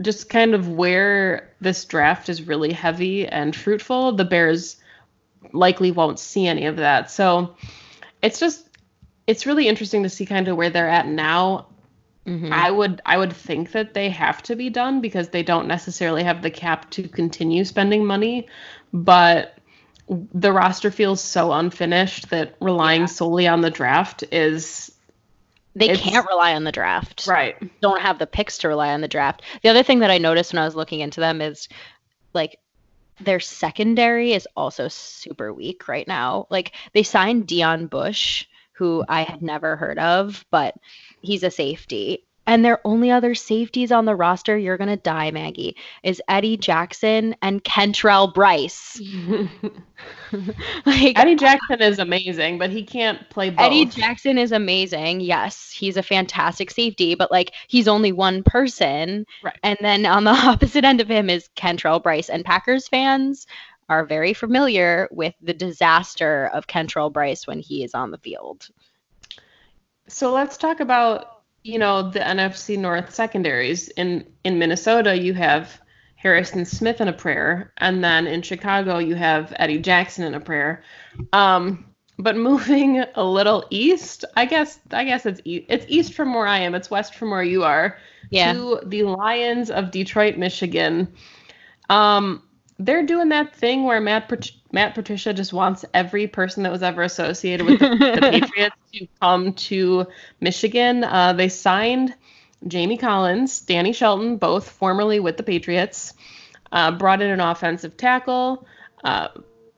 just 0.03 0.29
kind 0.29 0.55
of 0.55 0.69
where 0.69 1.55
this 1.63 1.87
draft 1.87 2.29
is 2.29 2.47
really 2.47 2.73
heavy 2.75 3.27
and 3.27 3.57
fruitful, 3.57 4.13
the 4.13 4.27
Bears 4.27 4.77
likely 5.55 5.91
won't 5.91 6.19
see 6.19 6.47
any 6.47 6.67
of 6.67 6.77
that. 6.77 7.11
So 7.11 7.57
it's 8.21 8.39
just 8.39 8.69
it's 9.27 9.47
really 9.47 9.69
interesting 9.69 10.03
to 10.03 10.11
see 10.11 10.27
kind 10.27 10.49
of 10.49 10.59
where 10.59 10.69
they're 10.69 10.89
at 10.89 11.07
now. 11.07 11.69
Mm-hmm. 12.27 12.53
I 12.53 12.71
would 12.71 13.00
I 13.07 13.17
would 13.17 13.33
think 13.33 13.73
that 13.73 13.95
they 13.95 14.11
have 14.11 14.43
to 14.45 14.55
be 14.57 14.69
done 14.71 15.00
because 15.00 15.31
they 15.31 15.43
don't 15.43 15.67
necessarily 15.67 16.23
have 16.23 16.43
the 16.43 16.50
cap 16.50 16.91
to 16.91 17.09
continue 17.09 17.65
spending 17.65 18.05
money, 18.05 18.47
but 18.93 19.57
the 20.35 20.53
roster 20.53 20.91
feels 20.91 21.21
so 21.21 21.53
unfinished 21.53 22.31
that 22.31 22.57
relying 22.61 23.07
solely 23.07 23.47
on 23.47 23.61
the 23.61 23.71
draft 23.71 24.25
is 24.33 24.93
They 25.75 25.97
can't 25.97 26.27
rely 26.29 26.55
on 26.55 26.65
the 26.65 26.73
draft. 26.73 27.27
right. 27.29 27.57
don't 27.81 28.00
have 28.00 28.19
the 28.19 28.27
picks 28.27 28.59
to 28.59 28.69
rely 28.69 28.93
on 28.93 29.00
the 29.00 29.09
draft. 29.09 29.43
The 29.62 29.69
other 29.69 29.83
thing 29.85 30.00
that 30.00 30.11
I 30.11 30.19
noticed 30.19 30.53
when 30.53 30.61
I 30.61 30.65
was 30.65 30.75
looking 30.75 31.00
into 31.00 31.21
them 31.21 31.41
is 31.41 31.69
like 32.35 32.59
their 33.21 33.41
secondary 33.41 34.33
is 34.33 34.49
also 34.57 34.89
super 34.89 35.53
weak 35.53 35.87
right 35.89 36.09
now. 36.09 36.47
Like 36.50 36.73
they 36.93 37.03
signed 37.03 37.47
Deon 37.47 37.89
Bush, 37.89 38.47
who 38.73 39.05
I 39.09 39.23
had 39.23 39.43
never 39.43 39.77
heard 39.77 39.99
of, 39.99 40.45
but 40.50 40.75
he's 41.21 41.43
a 41.43 41.50
safety. 41.50 42.25
And 42.47 42.65
their 42.65 42.81
only 42.85 43.12
other 43.12 43.35
safeties 43.37 43.93
on 43.93 44.07
the 44.07 44.17
roster, 44.17 44.59
you're 44.59 44.77
gonna 44.77 44.97
die, 44.97 45.31
Maggie, 45.31 45.77
is 46.03 46.21
Eddie 46.27 46.57
Jackson 46.57 47.37
and 47.43 47.62
Kentrell 47.62 48.35
Brice. 48.35 49.00
like 50.85 51.17
Eddie 51.17 51.37
Jackson 51.37 51.81
is 51.81 52.00
amazing, 52.00 52.59
but 52.59 52.71
he 52.71 52.83
can't 52.83 53.29
play 53.31 53.50
both. 53.50 53.61
Eddie 53.61 53.85
Jackson 53.85 54.37
is 54.37 54.50
amazing. 54.50 55.21
Yes, 55.21 55.71
he's 55.71 55.97
a 55.97 56.03
fantastic 56.03 56.73
safety, 56.73 57.15
but 57.15 57.31
like 57.31 57.53
he's 57.69 57.87
only 57.87 58.11
one 58.11 58.43
person. 58.43 59.27
Right. 59.45 59.59
And 59.62 59.79
then 59.81 60.05
on 60.05 60.25
the 60.25 60.31
opposite 60.45 60.85
end 60.85 61.00
of 61.00 61.09
him 61.09 61.31
is 61.31 61.49
Kentrell 61.55 62.03
Brice. 62.03 62.31
And 62.31 62.45
Packers 62.45 62.89
fans 62.89 63.47
are 63.89 64.05
very 64.05 64.33
familiar 64.33 65.09
with 65.12 65.35
the 65.43 65.55
disaster 65.55 66.50
of 66.55 66.67
Kentrell 66.67 67.12
Brice 67.12 67.47
when 67.47 67.61
he 67.61 67.85
is 67.85 67.95
on 67.95 68.11
the 68.11 68.19
field. 68.19 68.69
So 70.11 70.33
let's 70.33 70.57
talk 70.57 70.81
about, 70.81 71.43
you 71.62 71.79
know, 71.79 72.11
the 72.11 72.21
NFC 72.21 72.79
North 72.79 73.14
secondaries. 73.14 73.88
In 73.88 74.26
in 74.45 74.59
Minnesota, 74.59 75.17
you 75.17 75.35
have 75.35 75.81
Harrison 76.17 76.64
Smith 76.64 77.00
in 77.00 77.09
a 77.09 77.12
prayer, 77.12 77.73
and 77.79 78.02
then 78.05 78.26
in 78.26 78.43
Chicago, 78.43 78.99
you 78.99 79.14
have 79.14 79.52
Eddie 79.57 79.79
Jackson 79.79 80.25
in 80.25 80.35
a 80.35 80.40
prayer. 80.40 80.83
Um, 81.33 81.87
but 82.19 82.37
moving 82.50 83.05
a 83.14 83.25
little 83.25 83.64
east, 83.71 84.25
I 84.37 84.45
guess 84.45 84.81
I 84.90 85.05
guess 85.05 85.26
it's 85.26 85.40
e- 85.45 85.67
it's 85.69 85.87
east 85.88 86.14
from 86.14 86.35
where 86.35 86.47
I 86.47 86.59
am. 86.59 86.75
It's 86.75 86.90
west 86.90 87.14
from 87.14 87.31
where 87.31 87.43
you 87.43 87.62
are. 87.64 87.97
Yeah. 88.31 88.52
to 88.52 88.81
the 88.87 89.02
Lions 89.05 89.71
of 89.71 89.90
Detroit, 89.90 90.37
Michigan. 90.37 91.12
Um, 91.88 92.43
they're 92.81 93.05
doing 93.05 93.29
that 93.29 93.55
thing 93.55 93.85
where 93.85 94.01
Matt 94.01 94.29
Pat- 94.29 94.53
Matt 94.73 94.95
Patricia 94.95 95.35
just 95.35 95.53
wants 95.53 95.85
every 95.93 96.27
person 96.27 96.63
that 96.63 96.73
was 96.73 96.83
ever 96.83 97.03
associated 97.03 97.67
with 97.67 97.79
the, 97.79 97.89
the 97.89 98.21
Patriots 98.31 98.77
to 98.95 99.07
come 99.21 99.53
to 99.53 100.07
Michigan. 100.41 101.05
Uh, 101.05 101.35
they 101.35 101.51
signed 101.51 102.15
Jamie 102.67 102.97
Collins, 102.97 103.61
Danny 103.61 103.93
Shelton, 103.93 104.39
both 104.39 104.69
formerly 104.69 105.21
with 105.21 105.37
the 105.37 105.43
Patriots. 105.43 106.15
Uh, 106.73 106.93
brought 106.93 107.21
in 107.21 107.31
an 107.31 107.41
offensive 107.41 107.97
tackle, 107.97 108.65
uh, 109.03 109.27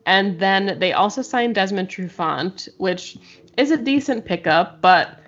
and 0.04 0.38
then 0.38 0.78
they 0.78 0.92
also 0.92 1.23
signed 1.23 1.54
Desmond 1.54 1.88
Trufant, 1.88 2.68
which 2.76 3.16
is 3.56 3.71
a 3.71 3.78
decent 3.78 4.26
pickup, 4.26 4.82
but 4.82 5.18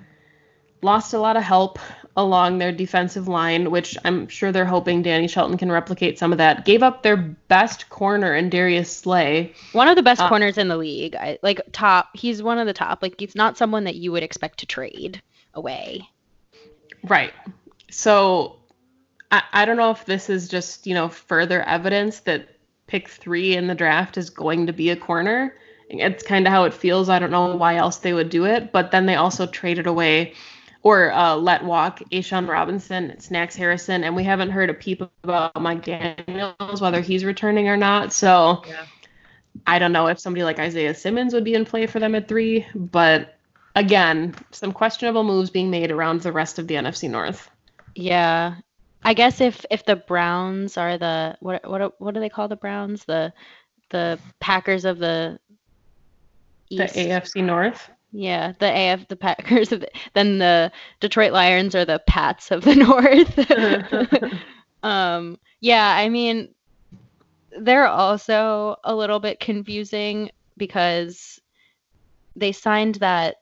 lost 0.83 1.15
a 1.15 1.19
lot 1.19 1.39
of 1.39 1.43
help 1.43 1.79
along 2.17 2.59
their 2.59 2.71
defensive 2.71 3.27
line, 3.27 3.71
which 3.73 3.97
I'm 4.05 4.29
sure 4.29 4.53
they're 4.53 4.65
hoping 4.65 5.03
Danny 5.03 5.27
Shelton 5.27 5.59
can 5.59 5.73
replicate 5.73 6.19
some 6.19 6.31
of 6.31 6.39
that. 6.39 6.65
Gave 6.65 6.83
up 6.83 7.03
their 7.03 7.17
best 7.17 7.89
corner 7.89 8.35
in 8.35 8.51
Darius 8.51 8.97
Slay. 8.97 9.53
One 9.73 9.89
of 9.89 9.97
the 9.97 10.03
best 10.03 10.21
Uh, 10.21 10.29
corners 10.29 10.57
in 10.57 10.69
the 10.69 10.77
league. 10.77 11.17
I, 11.17 11.39
like 11.43 11.61
top, 11.73 12.11
he's 12.17 12.43
one 12.43 12.59
of 12.59 12.67
the 12.67 12.73
top. 12.73 13.03
Like 13.03 13.17
he's 13.19 13.35
not 13.35 13.59
someone 13.59 13.85
that 13.85 13.97
you 13.97 14.13
would 14.13 14.23
expect 14.23 14.61
to 14.61 14.67
trade 14.67 15.21
away. 15.55 16.09
Right. 17.03 17.33
So 17.91 18.61
I, 19.33 19.43
I 19.53 19.65
don't 19.65 19.77
know 19.77 19.91
if 19.91 20.05
this 20.05 20.31
is 20.31 20.49
just, 20.49 20.87
you 20.87 20.95
know, 20.95 21.09
further 21.09 21.63
evidence 21.63 22.21
that 22.21 22.49
pick 22.87 23.09
three 23.09 23.57
in 23.57 23.67
the 23.67 23.75
draft 23.75 24.17
is 24.17 24.31
going 24.31 24.67
to 24.67 24.73
be 24.73 24.91
a 24.91 24.97
corner. 24.97 25.57
It's 25.91 26.23
kind 26.23 26.47
of 26.47 26.53
how 26.53 26.65
it 26.65 26.75
feels. 26.75 27.09
I 27.09 27.19
don't 27.19 27.31
know 27.31 27.57
why 27.57 27.77
else 27.77 27.99
they 27.99 28.13
would 28.13 28.31
do 28.31 28.47
it. 28.47 28.71
But 28.71 28.93
then 28.93 29.07
they 29.07 29.17
also 29.17 29.47
traded 29.47 29.89
away 29.89 30.35
or 30.85 31.11
uh, 31.13 31.35
let 31.35 31.65
walk 31.65 32.01
A'Shawn 32.13 32.47
Robinson, 32.47 33.19
Snacks 33.19 33.57
Harrison, 33.57 34.05
and 34.05 34.15
we 34.15 34.23
haven't 34.23 34.51
heard 34.51 34.69
a 34.69 34.75
peep 34.75 35.03
about 35.25 35.61
Mike 35.61 35.83
Daniels, 35.83 36.81
whether 36.81 37.01
he's 37.01 37.25
returning 37.25 37.69
or 37.69 37.77
not. 37.77 38.13
So 38.13 38.63
I 39.67 39.79
don't 39.79 39.93
know 39.93 40.09
if 40.09 40.21
somebody 40.21 40.45
like 40.45 40.59
Isaiah 40.59 40.95
Simmons 40.95 41.33
would 41.33 41.43
be 41.43 41.55
in 41.55 41.65
play 41.65 41.87
for 41.87 42.01
them 42.01 42.15
at 42.15 42.29
three. 42.29 42.67
But 42.75 43.39
again, 43.75 44.35
some 44.51 44.73
questionable 44.73 45.25
moves 45.25 45.49
being 45.49 45.71
made 45.71 45.91
around 45.91 46.21
the 46.21 46.33
rest 46.33 46.59
of 46.59 46.69
the 46.69 46.75
NFC 46.75 47.09
North. 47.11 47.51
Yeah. 47.95 48.57
I 49.03 49.15
guess 49.15 49.41
if 49.41 49.65
if 49.71 49.87
the 49.87 49.97
Browns 49.97 50.77
are 50.77 50.99
the 50.99 51.39
what 51.41 51.67
what 51.69 51.99
what 51.99 52.13
do 52.13 52.21
they 52.21 52.29
call 52.29 52.49
the 52.49 52.57
Browns? 52.57 53.07
The 53.07 53.33
the 53.89 54.19
Packers 54.39 54.85
of 54.85 54.99
the 54.99 55.39
The 56.71 56.85
AFC 56.85 57.43
North. 57.43 57.89
Yeah, 58.17 58.53
the 58.61 58.71
AF 58.71 59.09
the 59.09 59.17
Packers 59.17 59.73
of 59.73 59.81
the, 59.81 59.91
then 60.15 60.39
the 60.39 60.71
Detroit 61.01 61.33
Lions 61.33 61.75
are 61.75 61.85
the 61.85 62.01
Pats 62.07 62.53
of 62.53 62.63
the 62.63 62.77
North. 62.77 64.33
um 64.85 65.39
yeah, 65.61 65.97
I 65.97 66.09
mean 66.09 66.55
they're 67.61 67.87
also 67.87 68.77
a 68.85 68.95
little 68.95 69.21
bit 69.21 69.41
confusing 69.41 70.31
because 70.57 71.41
they 72.37 72.53
signed 72.53 72.97
that 72.97 73.37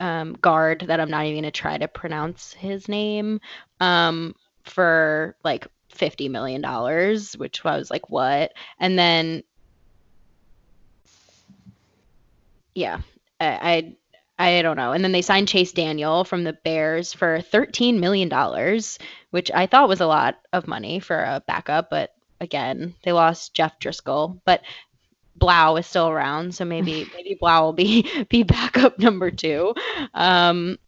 um, 0.00 0.34
guard 0.34 0.84
that 0.88 1.00
I'm 1.00 1.10
not 1.10 1.26
even 1.26 1.42
gonna 1.42 1.50
try 1.50 1.78
to 1.78 1.88
pronounce 1.88 2.52
his 2.54 2.88
name 2.88 3.40
um, 3.80 4.34
for 4.64 5.36
like 5.44 5.66
fifty 5.90 6.28
million 6.28 6.60
dollars, 6.62 7.34
which 7.38 7.64
I 7.64 7.76
was 7.78 7.90
like, 7.90 8.10
what? 8.10 8.52
And 8.80 8.98
then, 8.98 9.42
yeah, 12.74 13.00
I, 13.40 13.46
I 13.46 13.96
I 14.44 14.62
don't 14.62 14.76
know. 14.76 14.92
And 14.92 15.02
then 15.04 15.12
they 15.12 15.22
signed 15.22 15.48
Chase 15.48 15.72
Daniel 15.72 16.24
from 16.24 16.44
the 16.44 16.52
Bears 16.52 17.12
for 17.12 17.40
thirteen 17.40 18.00
million 18.00 18.28
dollars, 18.28 18.98
which 19.30 19.50
I 19.52 19.66
thought 19.66 19.88
was 19.88 20.00
a 20.00 20.06
lot 20.06 20.38
of 20.52 20.68
money 20.68 21.00
for 21.00 21.18
a 21.20 21.42
backup, 21.46 21.90
but 21.90 22.14
again, 22.40 22.94
they 23.04 23.12
lost 23.12 23.54
Jeff 23.54 23.78
Driskel, 23.80 24.40
but 24.44 24.62
Blough 25.36 25.76
is 25.76 25.86
still 25.86 26.08
around, 26.08 26.54
so 26.54 26.64
maybe 26.64 27.06
maybe 27.14 27.36
Blough 27.40 27.62
will 27.62 27.72
be 27.72 28.08
be 28.28 28.42
backup 28.42 28.98
number 28.98 29.30
two. 29.30 29.74
Um, 30.14 30.78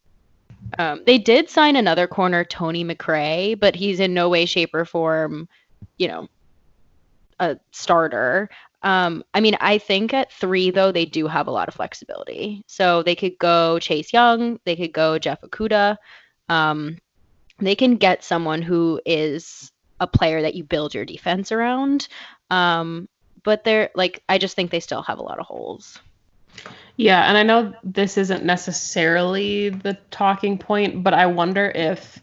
um, 0.79 1.03
they 1.07 1.19
did 1.19 1.49
sign 1.49 1.77
another 1.77 2.07
corner, 2.07 2.45
Tony 2.45 2.85
McRae, 2.85 3.59
but 3.59 3.75
he's 3.75 4.01
in 4.01 4.15
no 4.15 4.29
way, 4.29 4.47
shape, 4.47 4.75
or 4.75 4.85
form, 4.85 5.49
you 5.97 6.09
know, 6.09 6.29
a 7.39 7.59
starter. 7.71 8.51
Um, 8.87 9.25
I 9.35 9.41
mean, 9.41 9.57
I 9.61 9.79
think 9.79 10.15
at 10.15 10.31
three 10.31 10.71
though 10.71 10.93
they 10.93 11.07
do 11.07 11.27
have 11.27 11.49
a 11.49 11.51
lot 11.51 11.67
of 11.67 11.75
flexibility, 11.75 12.63
so 12.69 13.03
they 13.03 13.17
could 13.17 13.37
go 13.37 13.81
Chase 13.81 14.13
Young, 14.13 14.61
they 14.65 14.77
could 14.77 14.93
go 14.93 15.19
Jeff 15.19 15.41
Okudah. 15.41 15.97
Um, 16.49 16.99
they 17.59 17.75
can 17.75 17.97
get 17.97 18.23
someone 18.23 18.63
who 18.63 19.01
is 19.05 19.73
a 19.99 20.07
player 20.07 20.41
that 20.43 20.55
you 20.55 20.63
build 20.63 20.95
your 20.95 21.05
defense 21.05 21.51
around. 21.51 22.07
Um, 22.49 23.09
but 23.43 23.65
they're 23.65 23.91
like, 23.97 24.23
I 24.29 24.39
just 24.39 24.55
think 24.55 24.71
they 24.71 24.79
still 24.79 25.03
have 25.03 25.19
a 25.19 25.23
lot 25.23 25.41
of 25.41 25.47
holes. 25.47 25.99
Yeah, 26.97 27.29
and 27.29 27.37
I 27.37 27.43
know 27.43 27.75
this 27.83 28.17
isn't 28.17 28.45
necessarily 28.45 29.71
the 29.71 29.99
talking 30.13 30.59
point, 30.59 31.03
but 31.03 31.13
I 31.13 31.27
wonder 31.27 31.73
if, 31.75 32.23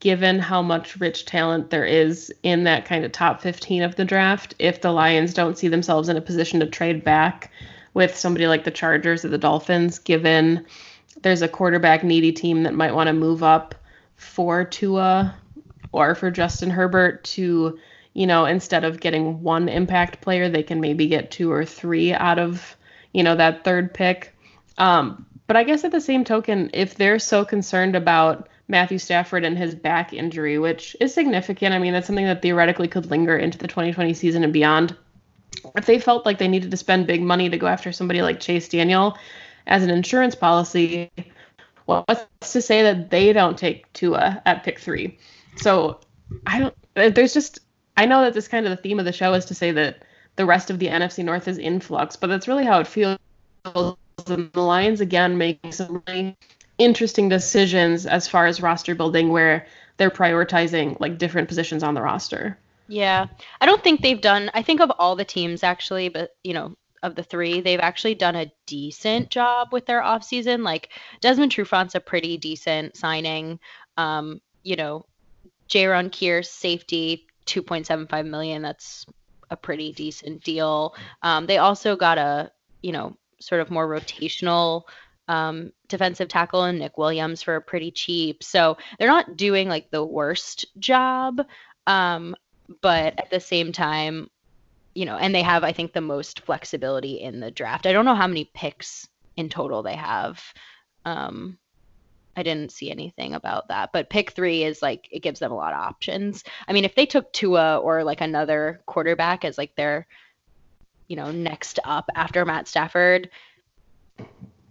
given 0.00 0.38
how 0.38 0.62
much 0.62 0.98
rich 0.98 1.24
talent 1.24 1.70
there 1.70 1.84
is 1.84 2.32
in 2.42 2.64
that 2.64 2.84
kind 2.84 3.04
of 3.04 3.12
top 3.12 3.40
15 3.40 3.82
of 3.82 3.96
the 3.96 4.04
draft, 4.04 4.54
if 4.58 4.80
the 4.80 4.92
Lions 4.92 5.34
don't 5.34 5.58
see 5.58 5.68
themselves 5.68 6.08
in 6.08 6.16
a 6.16 6.20
position 6.20 6.60
to 6.60 6.66
trade 6.66 7.04
back 7.04 7.50
with 7.94 8.16
somebody 8.16 8.46
like 8.46 8.64
the 8.64 8.70
Chargers 8.70 9.24
or 9.24 9.28
the 9.28 9.38
Dolphins, 9.38 9.98
given 9.98 10.64
there's 11.22 11.42
a 11.42 11.48
quarterback 11.48 12.04
needy 12.04 12.32
team 12.32 12.62
that 12.64 12.74
might 12.74 12.94
want 12.94 13.08
to 13.08 13.12
move 13.12 13.42
up 13.42 13.74
for 14.16 14.64
Tua 14.64 15.34
or 15.92 16.14
for 16.14 16.30
Justin 16.30 16.70
Herbert 16.70 17.24
to, 17.24 17.78
you 18.14 18.26
know, 18.26 18.44
instead 18.44 18.84
of 18.84 19.00
getting 19.00 19.42
one 19.42 19.68
impact 19.68 20.20
player, 20.20 20.48
they 20.48 20.62
can 20.62 20.80
maybe 20.80 21.06
get 21.06 21.30
two 21.30 21.50
or 21.50 21.64
three 21.64 22.12
out 22.12 22.38
of, 22.38 22.76
you 23.12 23.22
know, 23.22 23.36
that 23.36 23.64
third 23.64 23.94
pick. 23.94 24.36
Um, 24.76 25.26
but 25.46 25.56
I 25.56 25.64
guess 25.64 25.84
at 25.84 25.92
the 25.92 26.00
same 26.00 26.24
token, 26.24 26.70
if 26.74 26.94
they're 26.96 27.18
so 27.18 27.44
concerned 27.44 27.96
about 27.96 28.48
Matthew 28.68 28.98
Stafford 28.98 29.44
and 29.44 29.56
his 29.56 29.74
back 29.74 30.12
injury, 30.12 30.58
which 30.58 30.94
is 31.00 31.14
significant, 31.14 31.74
I 31.74 31.78
mean, 31.78 31.94
that's 31.94 32.06
something 32.06 32.26
that 32.26 32.42
theoretically 32.42 32.88
could 32.88 33.10
linger 33.10 33.36
into 33.36 33.58
the 33.58 33.66
2020 33.66 34.12
season 34.14 34.44
and 34.44 34.52
beyond. 34.52 34.94
If 35.74 35.86
they 35.86 35.98
felt 35.98 36.26
like 36.26 36.38
they 36.38 36.48
needed 36.48 36.70
to 36.70 36.76
spend 36.76 37.06
big 37.06 37.22
money 37.22 37.48
to 37.48 37.56
go 37.56 37.66
after 37.66 37.90
somebody 37.92 38.20
like 38.20 38.40
Chase 38.40 38.68
Daniel 38.68 39.16
as 39.66 39.82
an 39.82 39.90
insurance 39.90 40.34
policy, 40.34 41.10
well, 41.86 42.04
what's 42.06 42.52
to 42.52 42.60
say 42.60 42.82
that 42.82 43.10
they 43.10 43.32
don't 43.32 43.56
take 43.56 43.90
Tua 43.94 44.42
at 44.44 44.62
pick 44.62 44.78
three? 44.78 45.18
So 45.56 46.00
I 46.46 46.60
don't. 46.60 47.14
There's 47.14 47.32
just. 47.32 47.60
I 47.96 48.06
know 48.06 48.22
that 48.22 48.34
this 48.34 48.46
kind 48.46 48.66
of 48.66 48.70
the 48.70 48.76
theme 48.76 48.98
of 48.98 49.06
the 49.06 49.12
show 49.12 49.32
is 49.32 49.46
to 49.46 49.54
say 49.54 49.72
that 49.72 50.04
the 50.36 50.46
rest 50.46 50.70
of 50.70 50.78
the 50.78 50.86
NFC 50.86 51.24
North 51.24 51.48
is 51.48 51.58
in 51.58 51.80
flux, 51.80 52.14
but 52.14 52.28
that's 52.28 52.46
really 52.46 52.64
how 52.64 52.78
it 52.78 52.86
feels. 52.86 53.18
And 53.64 53.96
the 54.52 54.60
Lions 54.60 55.00
again 55.00 55.38
making 55.38 55.72
some 55.72 56.02
really 56.06 56.36
interesting 56.78 57.28
decisions 57.28 58.06
as 58.06 58.28
far 58.28 58.46
as 58.46 58.62
roster 58.62 58.94
building, 58.94 59.30
where 59.30 59.66
they're 59.96 60.10
prioritizing 60.10 60.98
like 61.00 61.18
different 61.18 61.48
positions 61.48 61.82
on 61.82 61.94
the 61.94 62.02
roster. 62.02 62.58
Yeah. 62.86 63.26
I 63.60 63.66
don't 63.66 63.84
think 63.84 64.00
they've 64.00 64.20
done 64.20 64.50
I 64.54 64.62
think 64.62 64.80
of 64.80 64.90
all 64.98 65.14
the 65.14 65.24
teams 65.24 65.62
actually, 65.62 66.08
but 66.08 66.30
you 66.42 66.54
know, 66.54 66.74
of 67.02 67.14
the 67.14 67.22
three, 67.22 67.60
they've 67.60 67.80
actually 67.80 68.14
done 68.14 68.34
a 68.34 68.50
decent 68.66 69.30
job 69.30 69.68
with 69.72 69.86
their 69.86 70.02
offseason. 70.02 70.64
Like 70.64 70.90
Desmond 71.20 71.52
Trufant's 71.52 71.94
a 71.94 72.00
pretty 72.00 72.38
decent 72.38 72.96
signing. 72.96 73.60
Um, 73.96 74.40
you 74.62 74.76
know, 74.76 75.04
Jayron 75.68 76.10
Kearse, 76.10 76.46
safety, 76.46 77.26
2.75 77.46 78.26
million. 78.26 78.62
That's 78.62 79.06
a 79.50 79.56
pretty 79.56 79.92
decent 79.92 80.42
deal. 80.42 80.94
Um, 81.22 81.46
they 81.46 81.58
also 81.58 81.94
got 81.94 82.18
a, 82.18 82.50
you 82.82 82.92
know, 82.92 83.16
sort 83.40 83.60
of 83.60 83.70
more 83.70 83.86
rotational 83.86 84.82
um, 85.28 85.72
defensive 85.88 86.28
tackle 86.28 86.64
and 86.64 86.78
Nick 86.78 86.98
Williams 86.98 87.42
for 87.42 87.60
pretty 87.60 87.90
cheap. 87.90 88.42
So 88.42 88.76
they're 88.98 89.08
not 89.08 89.36
doing 89.36 89.68
like 89.68 89.90
the 89.90 90.04
worst 90.04 90.66
job. 90.78 91.42
Um, 91.86 92.34
but 92.82 93.18
at 93.18 93.30
the 93.30 93.40
same 93.40 93.72
time, 93.72 94.28
you 94.94 95.04
know, 95.04 95.16
and 95.16 95.34
they 95.34 95.42
have, 95.42 95.64
I 95.64 95.72
think, 95.72 95.92
the 95.92 96.00
most 96.00 96.40
flexibility 96.40 97.20
in 97.20 97.40
the 97.40 97.50
draft. 97.50 97.86
I 97.86 97.92
don't 97.92 98.04
know 98.04 98.14
how 98.14 98.26
many 98.26 98.50
picks 98.52 99.06
in 99.36 99.48
total 99.48 99.82
they 99.82 99.94
have. 99.94 100.42
Um, 101.04 101.58
I 102.36 102.42
didn't 102.42 102.72
see 102.72 102.90
anything 102.90 103.34
about 103.34 103.68
that, 103.68 103.90
but 103.92 104.10
pick 104.10 104.30
three 104.30 104.64
is 104.64 104.82
like 104.82 105.08
it 105.10 105.22
gives 105.22 105.40
them 105.40 105.52
a 105.52 105.56
lot 105.56 105.72
of 105.72 105.80
options. 105.80 106.44
I 106.66 106.72
mean, 106.72 106.84
if 106.84 106.94
they 106.94 107.06
took 107.06 107.32
Tua 107.32 107.78
or 107.78 108.04
like 108.04 108.20
another 108.20 108.80
quarterback 108.86 109.44
as 109.44 109.58
like 109.58 109.74
their, 109.74 110.06
you 111.08 111.16
know, 111.16 111.32
next 111.32 111.80
up 111.84 112.08
after 112.14 112.44
Matt 112.44 112.68
Stafford, 112.68 113.30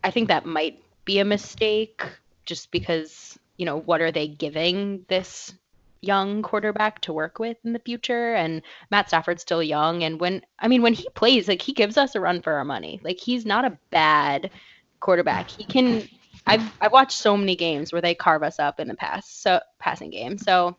I 0.03 0.11
think 0.11 0.27
that 0.27 0.45
might 0.45 0.81
be 1.05 1.19
a 1.19 1.25
mistake 1.25 2.03
just 2.45 2.71
because, 2.71 3.37
you 3.57 3.65
know, 3.65 3.79
what 3.79 4.01
are 4.01 4.11
they 4.11 4.27
giving 4.27 5.05
this 5.07 5.53
young 6.01 6.43
quarterback 6.43 7.01
to 7.01 7.13
work 7.13 7.39
with 7.39 7.57
in 7.63 7.73
the 7.73 7.79
future? 7.79 8.33
And 8.33 8.61
Matt 8.91 9.07
Stafford's 9.07 9.41
still 9.41 9.63
young. 9.63 10.03
And 10.03 10.19
when, 10.19 10.41
I 10.59 10.67
mean, 10.67 10.81
when 10.81 10.93
he 10.93 11.07
plays, 11.15 11.47
like 11.47 11.61
he 11.61 11.73
gives 11.73 11.97
us 11.97 12.15
a 12.15 12.19
run 12.19 12.41
for 12.41 12.53
our 12.53 12.65
money. 12.65 12.99
Like 13.03 13.19
he's 13.19 13.45
not 13.45 13.65
a 13.65 13.77
bad 13.89 14.51
quarterback. 14.99 15.49
He 15.49 15.65
can 15.65 16.07
I've 16.47 16.73
I've 16.79 16.91
watched 16.93 17.17
so 17.17 17.35
many 17.35 17.55
games 17.55 17.91
where 17.91 18.01
they 18.01 18.15
carve 18.15 18.41
us 18.41 18.57
up 18.57 18.79
in 18.79 18.87
the 18.87 18.95
pass 18.95 19.29
so 19.29 19.59
passing 19.79 20.09
game. 20.09 20.37
So 20.37 20.77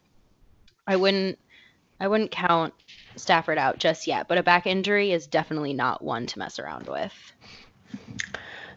I 0.86 0.96
wouldn't 0.96 1.38
I 2.00 2.08
wouldn't 2.08 2.30
count 2.30 2.74
Stafford 3.16 3.58
out 3.58 3.78
just 3.78 4.06
yet, 4.06 4.28
but 4.28 4.38
a 4.38 4.42
back 4.42 4.66
injury 4.66 5.12
is 5.12 5.26
definitely 5.26 5.74
not 5.74 6.02
one 6.02 6.26
to 6.26 6.38
mess 6.38 6.58
around 6.58 6.88
with. 6.88 7.12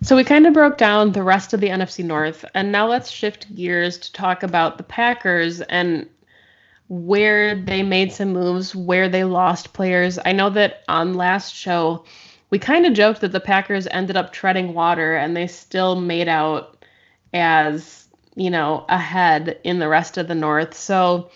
So 0.03 0.15
we 0.15 0.23
kind 0.23 0.47
of 0.47 0.53
broke 0.53 0.77
down 0.77 1.11
the 1.11 1.21
rest 1.21 1.53
of 1.53 1.59
the 1.61 1.69
NFC 1.69 2.03
North, 2.03 2.43
and 2.55 2.71
now 2.71 2.87
let's 2.87 3.11
shift 3.11 3.53
gears 3.55 3.99
to 3.99 4.11
talk 4.11 4.41
about 4.41 4.77
the 4.77 4.83
Packers 4.83 5.61
and 5.61 6.09
where 6.87 7.55
they 7.55 7.83
made 7.83 8.11
some 8.11 8.33
moves, 8.33 8.75
where 8.75 9.07
they 9.07 9.23
lost 9.23 9.73
players. 9.73 10.17
I 10.25 10.31
know 10.31 10.49
that 10.49 10.83
on 10.89 11.13
last 11.13 11.53
show, 11.53 12.03
we 12.49 12.57
kind 12.57 12.87
of 12.87 12.93
joked 12.93 13.21
that 13.21 13.31
the 13.31 13.39
Packers 13.39 13.87
ended 13.91 14.17
up 14.17 14.33
treading 14.33 14.73
water 14.73 15.15
and 15.15 15.37
they 15.37 15.45
still 15.45 15.95
made 15.95 16.27
out 16.27 16.83
as, 17.31 18.07
you 18.35 18.49
know, 18.49 18.85
ahead 18.89 19.59
in 19.63 19.77
the 19.77 19.87
rest 19.87 20.17
of 20.17 20.27
the 20.27 20.35
North. 20.35 20.75
So 20.75 21.29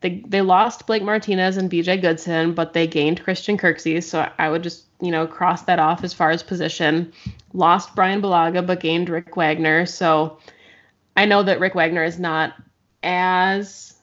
they, 0.00 0.22
they 0.26 0.42
lost 0.42 0.86
Blake 0.86 1.02
Martinez 1.02 1.56
and 1.56 1.70
BJ 1.70 2.02
Goodson, 2.02 2.54
but 2.54 2.72
they 2.72 2.88
gained 2.88 3.22
Christian 3.22 3.56
Kirksey. 3.56 4.02
So 4.02 4.28
I 4.38 4.50
would 4.50 4.64
just, 4.64 4.84
you 5.00 5.12
know, 5.12 5.26
cross 5.26 5.62
that 5.62 5.78
off 5.78 6.04
as 6.04 6.12
far 6.12 6.30
as 6.30 6.42
position. 6.42 7.12
Lost 7.54 7.94
Brian 7.94 8.20
Bulaga, 8.20 8.66
but 8.66 8.80
gained 8.80 9.08
Rick 9.08 9.34
Wagner. 9.36 9.86
So 9.86 10.38
I 11.16 11.24
know 11.24 11.42
that 11.42 11.60
Rick 11.60 11.74
Wagner 11.74 12.04
is 12.04 12.18
not 12.18 12.54
as 13.02 13.94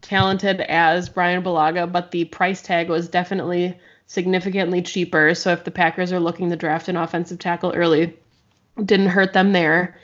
talented 0.00 0.62
as 0.62 1.10
Brian 1.10 1.42
Bulaga, 1.42 1.90
but 1.90 2.10
the 2.10 2.24
price 2.24 2.62
tag 2.62 2.88
was 2.88 3.08
definitely 3.08 3.78
significantly 4.06 4.80
cheaper. 4.80 5.34
So 5.34 5.52
if 5.52 5.64
the 5.64 5.70
Packers 5.70 6.12
are 6.12 6.20
looking 6.20 6.48
to 6.48 6.56
draft 6.56 6.88
an 6.88 6.96
offensive 6.96 7.38
tackle 7.38 7.72
early, 7.72 8.16
didn't 8.82 9.08
hurt 9.08 9.34
them 9.34 9.52
there 9.52 9.98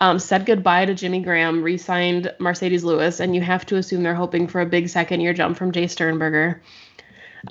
um, 0.00 0.18
said 0.18 0.46
goodbye 0.46 0.86
to 0.86 0.94
Jimmy 0.94 1.20
Graham, 1.20 1.62
re 1.62 1.76
signed 1.76 2.32
Marcedes 2.38 2.82
Lewis, 2.82 3.20
and 3.20 3.34
you 3.34 3.40
have 3.40 3.64
to 3.66 3.76
assume 3.76 4.02
they're 4.02 4.14
hoping 4.14 4.48
for 4.48 4.60
a 4.60 4.66
big 4.66 4.88
second 4.88 5.20
year 5.20 5.32
jump 5.32 5.56
from 5.56 5.72
Jace 5.72 5.90
Sternberger. 5.90 6.60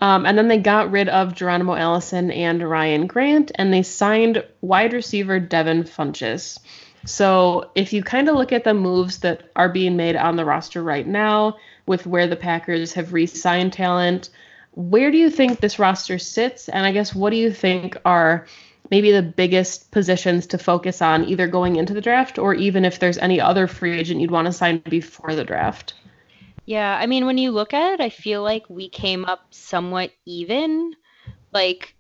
Um, 0.02 0.26
and 0.26 0.38
then 0.38 0.48
they 0.48 0.58
got 0.58 0.92
rid 0.92 1.10
of 1.10 1.36
Geronimo 1.36 1.76
Allison 1.76 2.32
and 2.32 2.68
Ryan 2.68 3.08
Grant, 3.08 3.52
and 3.56 3.74
they 3.74 3.84
signed 3.84 4.44
wide 4.62 4.94
receiver 4.94 5.40
Devin 5.40 5.84
Funchess. 5.84 6.60
So 7.06 7.72
if 7.76 7.92
you 7.94 8.04
kind 8.04 8.30
of 8.30 8.36
look 8.36 8.52
at 8.52 8.64
the 8.64 8.74
moves 8.74 9.20
that 9.20 9.50
are 9.56 9.70
being 9.70 9.98
made 9.98 10.16
on 10.16 10.36
the 10.36 10.46
roster 10.46 10.82
right 10.82 11.06
now, 11.06 11.58
with 11.86 12.06
where 12.06 12.28
the 12.28 12.36
Packers 12.36 12.94
have 12.94 13.14
re 13.14 13.26
signed 13.26 13.74
talent, 13.74 14.30
where 14.72 15.12
do 15.12 15.18
you 15.18 15.30
think 15.30 15.60
this 15.60 15.80
roster 15.80 16.18
sits? 16.18 16.70
And 16.70 16.86
I 16.86 16.92
guess 16.92 17.14
what 17.14 17.32
do 17.32 17.36
you 17.36 17.52
think 17.52 17.98
are 18.06 18.48
maybe 18.90 19.12
the 19.12 19.22
biggest 19.22 19.92
positions 19.92 20.48
to 20.48 20.58
focus 20.58 21.02
on 21.02 21.26
either 21.26 21.48
going 21.48 21.76
into 21.76 21.94
the 21.94 22.02
draft 22.02 22.40
or 22.40 22.54
even 22.54 22.86
if 22.86 23.00
there's 23.00 23.18
any 23.18 23.40
other 23.40 23.68
free 23.68 23.98
agent 23.98 24.22
you'd 24.22 24.32
want 24.32 24.46
to 24.46 24.54
sign 24.54 24.80
before 24.90 25.36
the 25.36 25.44
draft? 25.44 25.94
Yeah, 26.66 26.98
I 26.98 27.08
mean, 27.08 27.26
when 27.26 27.38
you 27.38 27.52
look 27.52 27.74
at 27.74 27.94
it, 27.94 28.02
I 28.02 28.10
feel 28.10 28.42
like 28.42 28.70
we 28.70 28.90
came 28.90 29.26
up 29.26 29.54
somewhat 29.54 30.12
even. 30.26 30.96
Like, 31.52 31.96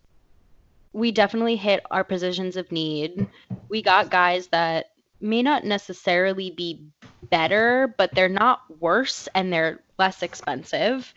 we 0.93 1.12
definitely 1.12 1.56
hit 1.56 1.84
our 1.91 2.04
positions 2.04 2.56
of 2.56 2.71
need. 2.71 3.28
We 3.69 3.82
got 3.82 4.10
guys 4.10 4.47
that 4.47 4.91
may 5.19 5.41
not 5.41 5.63
necessarily 5.65 6.52
be 6.52 6.86
better, 7.30 7.93
but 7.97 8.13
they're 8.13 8.30
not 8.30 8.62
worse 8.80 9.28
and 9.34 9.52
they're 9.52 9.80
less 9.97 10.21
expensive. 10.21 11.13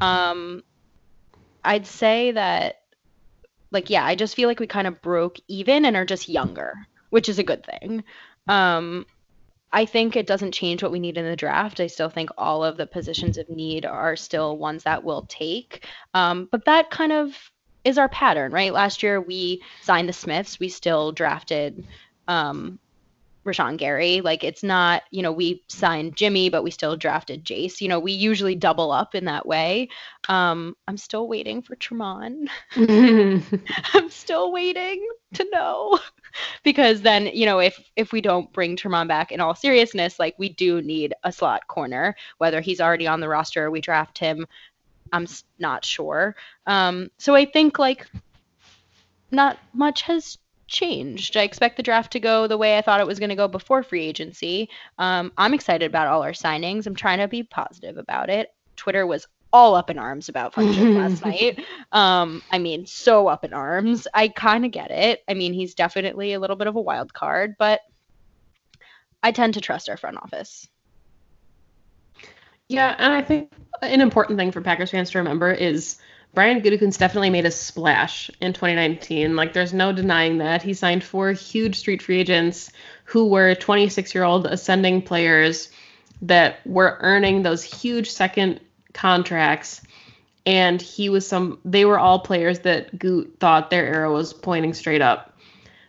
Um, 0.00 0.62
I'd 1.64 1.86
say 1.86 2.32
that 2.32 2.80
like 3.70 3.90
yeah, 3.90 4.04
I 4.04 4.14
just 4.14 4.36
feel 4.36 4.48
like 4.48 4.60
we 4.60 4.66
kind 4.66 4.86
of 4.86 5.02
broke 5.02 5.38
even 5.48 5.84
and 5.84 5.96
are 5.96 6.04
just 6.04 6.28
younger, 6.28 6.74
which 7.10 7.28
is 7.28 7.38
a 7.38 7.42
good 7.42 7.66
thing. 7.66 8.04
Um, 8.46 9.06
I 9.74 9.86
think 9.86 10.14
it 10.14 10.28
doesn't 10.28 10.52
change 10.52 10.84
what 10.84 10.92
we 10.92 11.00
need 11.00 11.18
in 11.18 11.24
the 11.24 11.34
draft. 11.34 11.80
I 11.80 11.88
still 11.88 12.08
think 12.08 12.30
all 12.38 12.62
of 12.62 12.76
the 12.76 12.86
positions 12.86 13.38
of 13.38 13.48
need 13.48 13.84
are 13.84 14.14
still 14.14 14.56
ones 14.56 14.84
that 14.84 15.02
we'll 15.02 15.26
take. 15.28 15.84
Um, 16.14 16.48
but 16.52 16.64
that 16.66 16.90
kind 16.90 17.10
of 17.10 17.36
is 17.82 17.98
our 17.98 18.08
pattern, 18.08 18.52
right? 18.52 18.72
Last 18.72 19.02
year 19.02 19.20
we 19.20 19.62
signed 19.82 20.08
the 20.08 20.12
Smiths. 20.12 20.60
We 20.60 20.68
still 20.68 21.10
drafted 21.10 21.84
um, 22.28 22.78
Rashan 23.44 23.76
Gary. 23.76 24.20
Like 24.20 24.44
it's 24.44 24.62
not, 24.62 25.02
you 25.10 25.22
know, 25.22 25.32
we 25.32 25.64
signed 25.68 26.14
Jimmy, 26.16 26.50
but 26.50 26.62
we 26.62 26.70
still 26.70 26.96
drafted 26.96 27.44
Jace. 27.44 27.80
You 27.80 27.88
know, 27.88 27.98
we 27.98 28.12
usually 28.12 28.54
double 28.54 28.92
up 28.92 29.16
in 29.16 29.24
that 29.24 29.44
way. 29.44 29.88
Um, 30.28 30.76
I'm 30.86 30.96
still 30.96 31.26
waiting 31.26 31.62
for 31.62 31.74
Tramon. 31.74 32.46
I'm 33.92 34.08
still 34.08 34.52
waiting 34.52 35.04
to 35.34 35.46
know. 35.52 35.98
Because 36.62 37.02
then, 37.02 37.26
you 37.26 37.46
know, 37.46 37.58
if 37.58 37.78
if 37.96 38.12
we 38.12 38.20
don't 38.20 38.52
bring 38.52 38.76
Tramon 38.76 39.08
back 39.08 39.32
in 39.32 39.40
all 39.40 39.54
seriousness, 39.54 40.18
like 40.18 40.34
we 40.38 40.48
do 40.48 40.82
need 40.82 41.14
a 41.22 41.32
slot 41.32 41.66
corner, 41.66 42.16
whether 42.38 42.60
he's 42.60 42.80
already 42.80 43.06
on 43.06 43.20
the 43.20 43.28
roster 43.28 43.66
or 43.66 43.70
we 43.70 43.80
draft 43.80 44.18
him. 44.18 44.46
I'm 45.12 45.26
not 45.58 45.84
sure. 45.84 46.34
Um, 46.66 47.10
so 47.18 47.34
I 47.34 47.44
think 47.44 47.78
like 47.78 48.06
not 49.30 49.58
much 49.72 50.02
has 50.02 50.38
changed. 50.66 51.36
I 51.36 51.42
expect 51.42 51.76
the 51.76 51.82
draft 51.82 52.12
to 52.12 52.20
go 52.20 52.46
the 52.46 52.58
way 52.58 52.78
I 52.78 52.82
thought 52.82 53.00
it 53.00 53.06
was 53.06 53.18
going 53.18 53.30
to 53.30 53.36
go 53.36 53.48
before 53.48 53.82
free 53.82 54.04
agency. 54.04 54.68
Um, 54.98 55.32
I'm 55.36 55.54
excited 55.54 55.86
about 55.86 56.08
all 56.08 56.22
our 56.22 56.32
signings. 56.32 56.86
I'm 56.86 56.94
trying 56.94 57.18
to 57.18 57.28
be 57.28 57.42
positive 57.42 57.98
about 57.98 58.30
it. 58.30 58.48
Twitter 58.76 59.06
was 59.06 59.26
all 59.54 59.76
up 59.76 59.88
in 59.88 59.98
arms 59.98 60.28
about 60.28 60.52
Funchess 60.52 60.96
last 60.96 61.24
night. 61.24 61.64
Um, 61.92 62.42
I 62.50 62.58
mean, 62.58 62.86
so 62.86 63.28
up 63.28 63.44
in 63.44 63.54
arms. 63.54 64.08
I 64.12 64.26
kind 64.26 64.64
of 64.66 64.72
get 64.72 64.90
it. 64.90 65.22
I 65.28 65.34
mean, 65.34 65.54
he's 65.54 65.76
definitely 65.76 66.32
a 66.32 66.40
little 66.40 66.56
bit 66.56 66.66
of 66.66 66.74
a 66.74 66.80
wild 66.80 67.14
card, 67.14 67.54
but 67.56 67.80
I 69.22 69.30
tend 69.30 69.54
to 69.54 69.60
trust 69.60 69.88
our 69.88 69.96
front 69.96 70.16
office. 70.16 70.68
Yeah, 72.68 72.96
and 72.98 73.12
I 73.12 73.22
think 73.22 73.52
an 73.80 74.00
important 74.00 74.38
thing 74.38 74.50
for 74.50 74.60
Packers 74.60 74.90
fans 74.90 75.10
to 75.12 75.18
remember 75.18 75.52
is 75.52 75.98
Brian 76.34 76.60
Gutekunst 76.60 76.98
definitely 76.98 77.30
made 77.30 77.46
a 77.46 77.50
splash 77.52 78.32
in 78.40 78.54
2019. 78.54 79.36
Like, 79.36 79.52
there's 79.52 79.72
no 79.72 79.92
denying 79.92 80.38
that. 80.38 80.62
He 80.62 80.74
signed 80.74 81.04
four 81.04 81.30
huge 81.30 81.78
street 81.78 82.02
free 82.02 82.18
agents 82.18 82.72
who 83.04 83.28
were 83.28 83.54
26 83.54 84.16
year 84.16 84.24
old 84.24 84.46
ascending 84.46 85.02
players 85.02 85.68
that 86.22 86.66
were 86.66 86.98
earning 87.00 87.42
those 87.42 87.62
huge 87.62 88.10
second 88.10 88.58
contracts. 88.94 89.82
And 90.46 90.80
he 90.80 91.08
was 91.08 91.26
some, 91.26 91.58
they 91.64 91.84
were 91.84 91.98
all 91.98 92.18
players 92.18 92.60
that 92.60 92.98
Gute 92.98 93.38
thought 93.38 93.70
their 93.70 93.86
arrow 93.86 94.14
was 94.14 94.32
pointing 94.32 94.74
straight 94.74 95.02
up. 95.02 95.30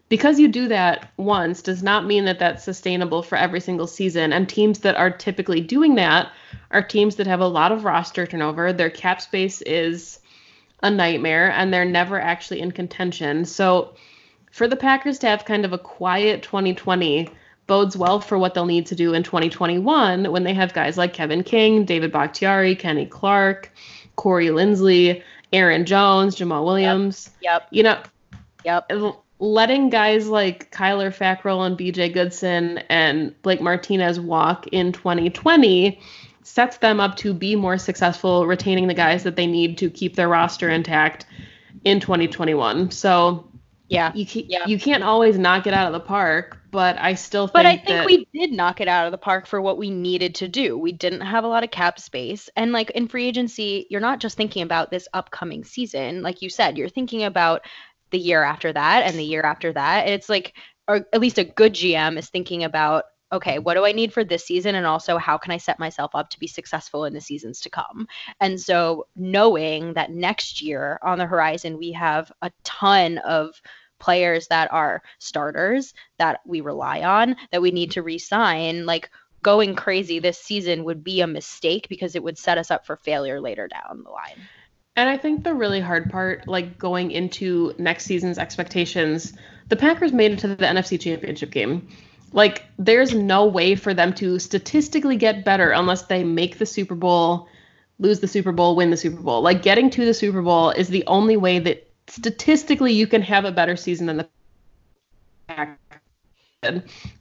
Because 0.07 0.39
you 0.39 0.47
do 0.47 0.67
that 0.67 1.11
once 1.17 1.61
does 1.61 1.81
not 1.81 2.05
mean 2.05 2.25
that 2.25 2.39
that's 2.39 2.63
sustainable 2.63 3.23
for 3.23 3.37
every 3.37 3.59
single 3.59 3.87
season. 3.87 4.31
And 4.31 4.47
teams 4.47 4.79
that 4.79 4.95
are 4.95 5.09
typically 5.09 5.61
doing 5.61 5.95
that 5.95 6.31
are 6.71 6.83
teams 6.83 7.15
that 7.15 7.27
have 7.27 7.39
a 7.39 7.47
lot 7.47 7.71
of 7.71 7.85
roster 7.85 8.27
turnover. 8.27 8.71
Their 8.71 8.91
cap 8.91 9.19
space 9.21 9.61
is 9.63 10.19
a 10.83 10.91
nightmare 10.91 11.51
and 11.51 11.73
they're 11.73 11.85
never 11.85 12.19
actually 12.19 12.61
in 12.61 12.71
contention. 12.71 13.45
So 13.45 13.95
for 14.51 14.67
the 14.67 14.75
Packers 14.75 15.19
to 15.19 15.27
have 15.27 15.43
kind 15.43 15.65
of 15.65 15.73
a 15.73 15.77
quiet 15.77 16.43
2020 16.43 17.29
bodes 17.67 17.97
well 17.97 18.19
for 18.19 18.37
what 18.37 18.53
they'll 18.53 18.65
need 18.65 18.85
to 18.87 18.95
do 18.95 19.13
in 19.13 19.23
2021 19.23 20.31
when 20.31 20.43
they 20.43 20.53
have 20.53 20.73
guys 20.73 20.97
like 20.97 21.13
Kevin 21.13 21.43
King, 21.43 21.85
David 21.85 22.11
Bakhtiari, 22.11 22.75
Kenny 22.75 23.05
Clark, 23.05 23.71
Corey 24.15 24.47
Linsley, 24.47 25.21
Aaron 25.51 25.85
Jones, 25.85 26.35
Jamaal 26.35 26.65
Williams. 26.65 27.31
Yep. 27.41 27.63
yep. 27.63 27.67
You 27.71 27.83
know, 27.83 28.01
yep. 28.63 28.91
Letting 29.39 29.89
guys 29.89 30.27
like 30.29 30.71
Kyler 30.71 31.13
Fackrell 31.13 31.65
and 31.65 31.77
BJ 31.77 32.13
Goodson 32.13 32.77
and 32.89 33.39
Blake 33.41 33.61
Martinez 33.61 34.19
walk 34.19 34.67
in 34.67 34.93
2020 34.93 35.99
sets 36.43 36.77
them 36.77 36.99
up 36.99 37.17
to 37.17 37.33
be 37.33 37.55
more 37.55 37.77
successful 37.77 38.47
retaining 38.47 38.87
the 38.87 38.93
guys 38.93 39.23
that 39.23 39.35
they 39.35 39.47
need 39.47 39.77
to 39.79 39.89
keep 39.89 40.15
their 40.15 40.29
roster 40.29 40.69
intact 40.69 41.25
in 41.83 41.99
2021. 41.99 42.91
So 42.91 43.49
yeah, 43.89 44.11
you 44.13 44.25
can, 44.25 44.43
yeah. 44.47 44.65
you 44.65 44.79
can't 44.79 45.03
always 45.03 45.37
knock 45.37 45.67
it 45.67 45.73
out 45.73 45.87
of 45.87 45.93
the 45.93 45.99
park, 45.99 46.57
but 46.75 46.99
I 46.99 47.13
still 47.13 47.47
think. 47.47 47.53
But 47.53 47.65
I 47.65 47.77
think 47.77 47.87
that... 47.87 48.05
we 48.05 48.27
did 48.33 48.51
knock 48.51 48.81
it 48.81 48.89
out 48.89 49.05
of 49.05 49.11
the 49.13 49.17
park 49.17 49.47
for 49.47 49.61
what 49.61 49.77
we 49.77 49.89
needed 49.89 50.35
to 50.35 50.49
do. 50.49 50.77
We 50.77 50.91
didn't 50.91 51.21
have 51.21 51.45
a 51.45 51.47
lot 51.47 51.63
of 51.63 51.71
cap 51.71 51.99
space, 51.99 52.49
and 52.57 52.73
like 52.73 52.89
in 52.91 53.07
free 53.07 53.25
agency, 53.25 53.87
you're 53.89 54.01
not 54.01 54.19
just 54.19 54.35
thinking 54.35 54.61
about 54.61 54.91
this 54.91 55.07
upcoming 55.13 55.63
season. 55.63 56.21
Like 56.21 56.41
you 56.41 56.49
said, 56.49 56.77
you're 56.77 56.89
thinking 56.89 57.23
about 57.23 57.61
the 58.11 58.19
year 58.19 58.43
after 58.43 58.73
that 58.73 59.03
and 59.05 59.17
the 59.17 59.23
year 59.23 59.41
after 59.41 59.71
that. 59.71 60.05
And 60.05 60.13
it's 60.13 60.27
like, 60.27 60.53
or 60.87 61.07
at 61.13 61.21
least 61.21 61.37
a 61.37 61.45
good 61.45 61.73
GM 61.73 62.17
is 62.17 62.29
thinking 62.29 62.65
about 62.65 63.05
okay, 63.31 63.57
what 63.59 63.73
do 63.73 63.83
I 63.83 63.91
need 63.91 64.13
for 64.13 64.23
this 64.23 64.45
season? 64.45 64.75
And 64.75 64.85
also, 64.85 65.17
how 65.17 65.37
can 65.37 65.51
I 65.51 65.57
set 65.57 65.79
myself 65.79 66.11
up 66.13 66.29
to 66.29 66.39
be 66.39 66.47
successful 66.47 67.05
in 67.05 67.13
the 67.13 67.21
seasons 67.21 67.59
to 67.61 67.69
come? 67.69 68.07
And 68.39 68.59
so, 68.59 69.07
knowing 69.15 69.93
that 69.93 70.11
next 70.11 70.61
year 70.61 70.99
on 71.01 71.17
the 71.17 71.25
horizon, 71.25 71.77
we 71.77 71.93
have 71.93 72.31
a 72.41 72.51
ton 72.63 73.17
of 73.19 73.55
players 73.99 74.47
that 74.47 74.71
are 74.73 75.01
starters 75.19 75.93
that 76.17 76.41
we 76.45 76.61
rely 76.61 77.01
on, 77.01 77.35
that 77.51 77.61
we 77.61 77.71
need 77.71 77.91
to 77.91 78.01
resign. 78.01 78.85
like, 78.85 79.09
going 79.41 79.75
crazy 79.75 80.17
this 80.17 80.39
season 80.39 80.83
would 80.83 81.03
be 81.03 81.21
a 81.21 81.27
mistake 81.27 81.87
because 81.87 82.15
it 82.15 82.23
would 82.23 82.35
set 82.35 82.57
us 82.57 82.71
up 82.71 82.83
for 82.83 82.95
failure 82.95 83.39
later 83.39 83.67
down 83.67 84.01
the 84.03 84.09
line. 84.09 84.41
And 84.95 85.07
I 85.07 85.17
think 85.17 85.43
the 85.43 85.53
really 85.53 85.79
hard 85.79 86.09
part, 86.09 86.47
like 86.47 86.79
going 86.79 87.11
into 87.11 87.75
next 87.77 88.05
season's 88.05 88.39
expectations, 88.39 89.33
the 89.69 89.75
Packers 89.75 90.11
made 90.11 90.31
it 90.31 90.39
to 90.39 90.47
the 90.47 90.55
NFC 90.55 90.99
Championship 90.99 91.51
game 91.51 91.87
Like, 92.31 92.65
there's 92.77 93.13
no 93.13 93.45
way 93.45 93.75
for 93.75 93.93
them 93.93 94.13
to 94.15 94.39
statistically 94.39 95.15
get 95.15 95.45
better 95.45 95.71
unless 95.71 96.03
they 96.03 96.23
make 96.23 96.57
the 96.57 96.65
Super 96.65 96.95
Bowl, 96.95 97.47
lose 97.99 98.19
the 98.19 98.27
Super 98.27 98.51
Bowl, 98.51 98.75
win 98.75 98.89
the 98.89 98.97
Super 98.97 99.21
Bowl. 99.21 99.41
Like, 99.41 99.61
getting 99.61 99.89
to 99.91 100.05
the 100.05 100.13
Super 100.13 100.41
Bowl 100.41 100.71
is 100.71 100.89
the 100.89 101.05
only 101.07 101.37
way 101.37 101.59
that 101.59 101.84
statistically 102.07 102.93
you 102.93 103.07
can 103.07 103.21
have 103.21 103.45
a 103.45 103.51
better 103.51 103.75
season 103.75 104.07
than 104.07 104.17
the 104.17 104.27
Packers. 105.47 105.77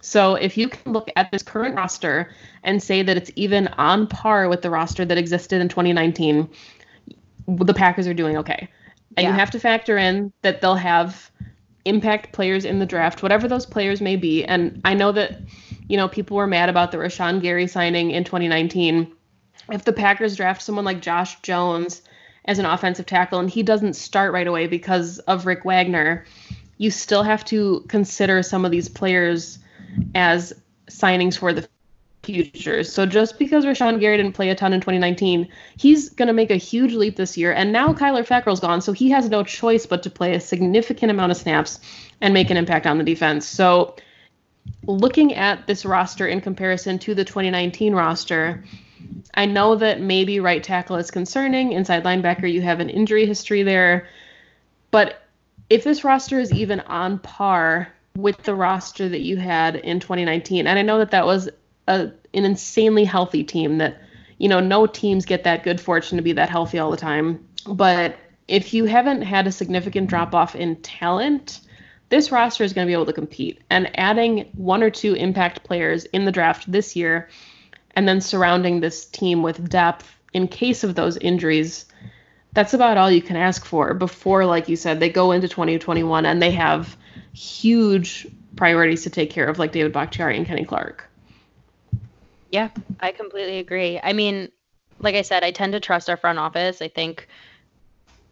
So 0.00 0.34
if 0.36 0.56
you 0.56 0.68
can 0.68 0.92
look 0.92 1.10
at 1.16 1.30
this 1.30 1.42
current 1.42 1.74
roster 1.74 2.30
and 2.62 2.82
say 2.82 3.02
that 3.02 3.16
it's 3.16 3.30
even 3.36 3.68
on 3.68 4.06
par 4.06 4.48
with 4.48 4.62
the 4.62 4.70
roster 4.70 5.04
that 5.04 5.18
existed 5.18 5.60
in 5.60 5.68
2019, 5.68 6.48
the 7.46 7.74
Packers 7.74 8.06
are 8.06 8.14
doing 8.14 8.36
okay. 8.38 8.68
And 9.16 9.24
Yeah. 9.24 9.30
you 9.30 9.34
have 9.34 9.50
to 9.50 9.60
factor 9.60 9.98
in 9.98 10.32
that 10.42 10.60
they'll 10.60 10.74
have 10.76 11.30
impact 11.84 12.32
players 12.32 12.64
in 12.64 12.78
the 12.78 12.86
draft, 12.86 13.22
whatever 13.22 13.46
those 13.46 13.66
players 13.66 14.00
may 14.00 14.16
be. 14.16 14.44
And 14.44 14.80
I 14.84 14.94
know 14.94 15.12
that, 15.12 15.40
you 15.88 15.96
know, 15.98 16.08
people 16.08 16.36
were 16.36 16.46
mad 16.46 16.70
about 16.70 16.90
the 16.90 16.98
Rashan 16.98 17.42
Gary 17.42 17.66
signing 17.66 18.10
in 18.10 18.24
2019. 18.24 19.12
If 19.70 19.84
the 19.84 19.92
Packers 19.92 20.36
draft 20.36 20.62
someone 20.62 20.84
like 20.86 21.00
Josh 21.00 21.40
Jones 21.42 22.02
as 22.46 22.58
an 22.58 22.66
offensive 22.66 23.06
tackle 23.06 23.38
and 23.38 23.50
he 23.50 23.62
doesn't 23.62 23.94
start 23.94 24.32
right 24.32 24.46
away 24.46 24.66
because 24.66 25.18
of 25.20 25.46
Rick 25.46 25.64
Wagner, 25.64 26.24
you 26.78 26.90
still 26.90 27.22
have 27.22 27.44
to 27.46 27.84
consider 27.88 28.42
some 28.42 28.64
of 28.64 28.70
these 28.70 28.88
players 28.88 29.58
as 30.14 30.52
signings 30.88 31.38
for 31.38 31.52
the 31.52 31.66
future. 32.24 32.82
So 32.82 33.06
just 33.06 33.38
because 33.38 33.64
Rashan 33.64 34.00
Gary 34.00 34.16
didn't 34.16 34.32
play 34.32 34.50
a 34.50 34.54
ton 34.54 34.72
in 34.72 34.80
2019, 34.80 35.48
he's 35.76 36.08
going 36.08 36.26
to 36.26 36.32
make 36.32 36.50
a 36.50 36.56
huge 36.56 36.94
leap 36.94 37.16
this 37.16 37.36
year. 37.36 37.52
And 37.52 37.72
now 37.72 37.92
Kyler 37.92 38.26
Fackrell's 38.26 38.60
gone, 38.60 38.80
so 38.80 38.92
he 38.92 39.10
has 39.10 39.28
no 39.28 39.44
choice 39.44 39.86
but 39.86 40.02
to 40.02 40.10
play 40.10 40.34
a 40.34 40.40
significant 40.40 41.10
amount 41.10 41.32
of 41.32 41.38
snaps 41.38 41.80
and 42.20 42.34
make 42.34 42.50
an 42.50 42.56
impact 42.56 42.86
on 42.86 42.98
the 42.98 43.04
defense. 43.04 43.46
So 43.46 43.94
looking 44.86 45.34
at 45.34 45.66
this 45.66 45.84
roster 45.84 46.26
in 46.26 46.40
comparison 46.40 46.98
to 47.00 47.14
the 47.14 47.24
2019 47.24 47.94
roster, 47.94 48.64
I 49.34 49.46
know 49.46 49.76
that 49.76 50.00
maybe 50.00 50.40
right 50.40 50.62
tackle 50.62 50.96
is 50.96 51.10
concerning. 51.10 51.72
Inside 51.72 52.04
linebacker, 52.04 52.50
you 52.50 52.62
have 52.62 52.80
an 52.80 52.88
injury 52.88 53.26
history 53.26 53.62
there. 53.62 54.08
But 54.90 55.22
if 55.68 55.84
this 55.84 56.04
roster 56.04 56.38
is 56.38 56.52
even 56.52 56.80
on 56.80 57.18
par 57.18 57.88
with 58.16 58.42
the 58.44 58.54
roster 58.54 59.08
that 59.08 59.22
you 59.22 59.36
had 59.36 59.76
in 59.76 59.98
2019, 59.98 60.66
and 60.66 60.78
I 60.78 60.82
know 60.82 60.98
that 60.98 61.10
that 61.10 61.26
was 61.26 61.48
a, 61.88 62.10
an 62.32 62.44
insanely 62.44 63.04
healthy 63.04 63.42
team 63.42 63.78
that, 63.78 64.00
you 64.38 64.48
know, 64.48 64.60
no 64.60 64.86
teams 64.86 65.24
get 65.24 65.44
that 65.44 65.64
good 65.64 65.80
fortune 65.80 66.16
to 66.16 66.22
be 66.22 66.32
that 66.32 66.48
healthy 66.48 66.78
all 66.78 66.90
the 66.90 66.96
time. 66.96 67.44
But 67.66 68.16
if 68.46 68.72
you 68.74 68.84
haven't 68.84 69.22
had 69.22 69.46
a 69.46 69.52
significant 69.52 70.08
drop 70.08 70.34
off 70.34 70.54
in 70.54 70.76
talent, 70.76 71.60
this 72.10 72.30
roster 72.30 72.62
is 72.62 72.72
going 72.72 72.86
to 72.86 72.88
be 72.88 72.94
able 72.94 73.06
to 73.06 73.12
compete. 73.12 73.62
And 73.70 73.90
adding 73.98 74.50
one 74.54 74.82
or 74.82 74.90
two 74.90 75.14
impact 75.14 75.64
players 75.64 76.04
in 76.06 76.24
the 76.24 76.32
draft 76.32 76.70
this 76.70 76.94
year 76.94 77.28
and 77.96 78.08
then 78.08 78.20
surrounding 78.20 78.80
this 78.80 79.04
team 79.04 79.42
with 79.42 79.68
depth 79.68 80.10
in 80.32 80.48
case 80.48 80.84
of 80.84 80.94
those 80.94 81.16
injuries, 81.18 81.86
that's 82.52 82.74
about 82.74 82.96
all 82.96 83.10
you 83.10 83.22
can 83.22 83.36
ask 83.36 83.64
for 83.64 83.94
before, 83.94 84.46
like 84.46 84.68
you 84.68 84.76
said, 84.76 85.00
they 85.00 85.08
go 85.08 85.32
into 85.32 85.48
2021 85.48 86.26
and 86.26 86.42
they 86.42 86.50
have 86.50 86.96
huge 87.32 88.26
priorities 88.56 89.02
to 89.02 89.10
take 89.10 89.30
care 89.30 89.46
of, 89.48 89.58
like 89.58 89.72
David 89.72 89.92
Bakhtiari 89.92 90.36
and 90.36 90.46
Kenny 90.46 90.64
Clark. 90.64 91.08
Yeah, 92.50 92.68
I 93.00 93.12
completely 93.12 93.58
agree. 93.58 93.98
I 94.00 94.12
mean, 94.12 94.50
like 95.00 95.16
I 95.16 95.22
said, 95.22 95.42
I 95.42 95.50
tend 95.50 95.72
to 95.72 95.80
trust 95.80 96.08
our 96.08 96.16
front 96.16 96.38
office. 96.38 96.80
I 96.80 96.88
think 96.88 97.28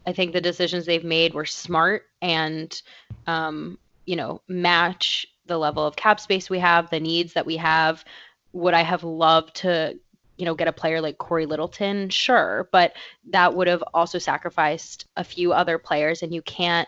I 0.05 0.11
think 0.11 0.33
the 0.33 0.41
decisions 0.41 0.85
they've 0.85 1.03
made 1.03 1.33
were 1.33 1.45
smart 1.45 2.03
and 2.21 2.81
um, 3.27 3.77
you 4.05 4.15
know, 4.15 4.41
match 4.47 5.25
the 5.45 5.57
level 5.57 5.85
of 5.85 5.95
cap 5.95 6.19
space 6.19 6.49
we 6.49 6.59
have, 6.59 6.89
the 6.89 6.99
needs 6.99 7.33
that 7.33 7.45
we 7.45 7.57
have. 7.57 8.03
Would 8.53 8.73
I 8.73 8.81
have 8.81 9.03
loved 9.03 9.57
to, 9.57 9.99
you 10.37 10.45
know, 10.45 10.55
get 10.55 10.67
a 10.67 10.73
player 10.73 11.01
like 11.01 11.17
Cory 11.17 11.45
Littleton? 11.45 12.09
Sure, 12.09 12.69
but 12.71 12.93
that 13.29 13.55
would 13.55 13.67
have 13.67 13.83
also 13.93 14.19
sacrificed 14.19 15.05
a 15.17 15.23
few 15.23 15.53
other 15.53 15.77
players 15.77 16.23
and 16.23 16.33
you 16.33 16.41
can't 16.41 16.87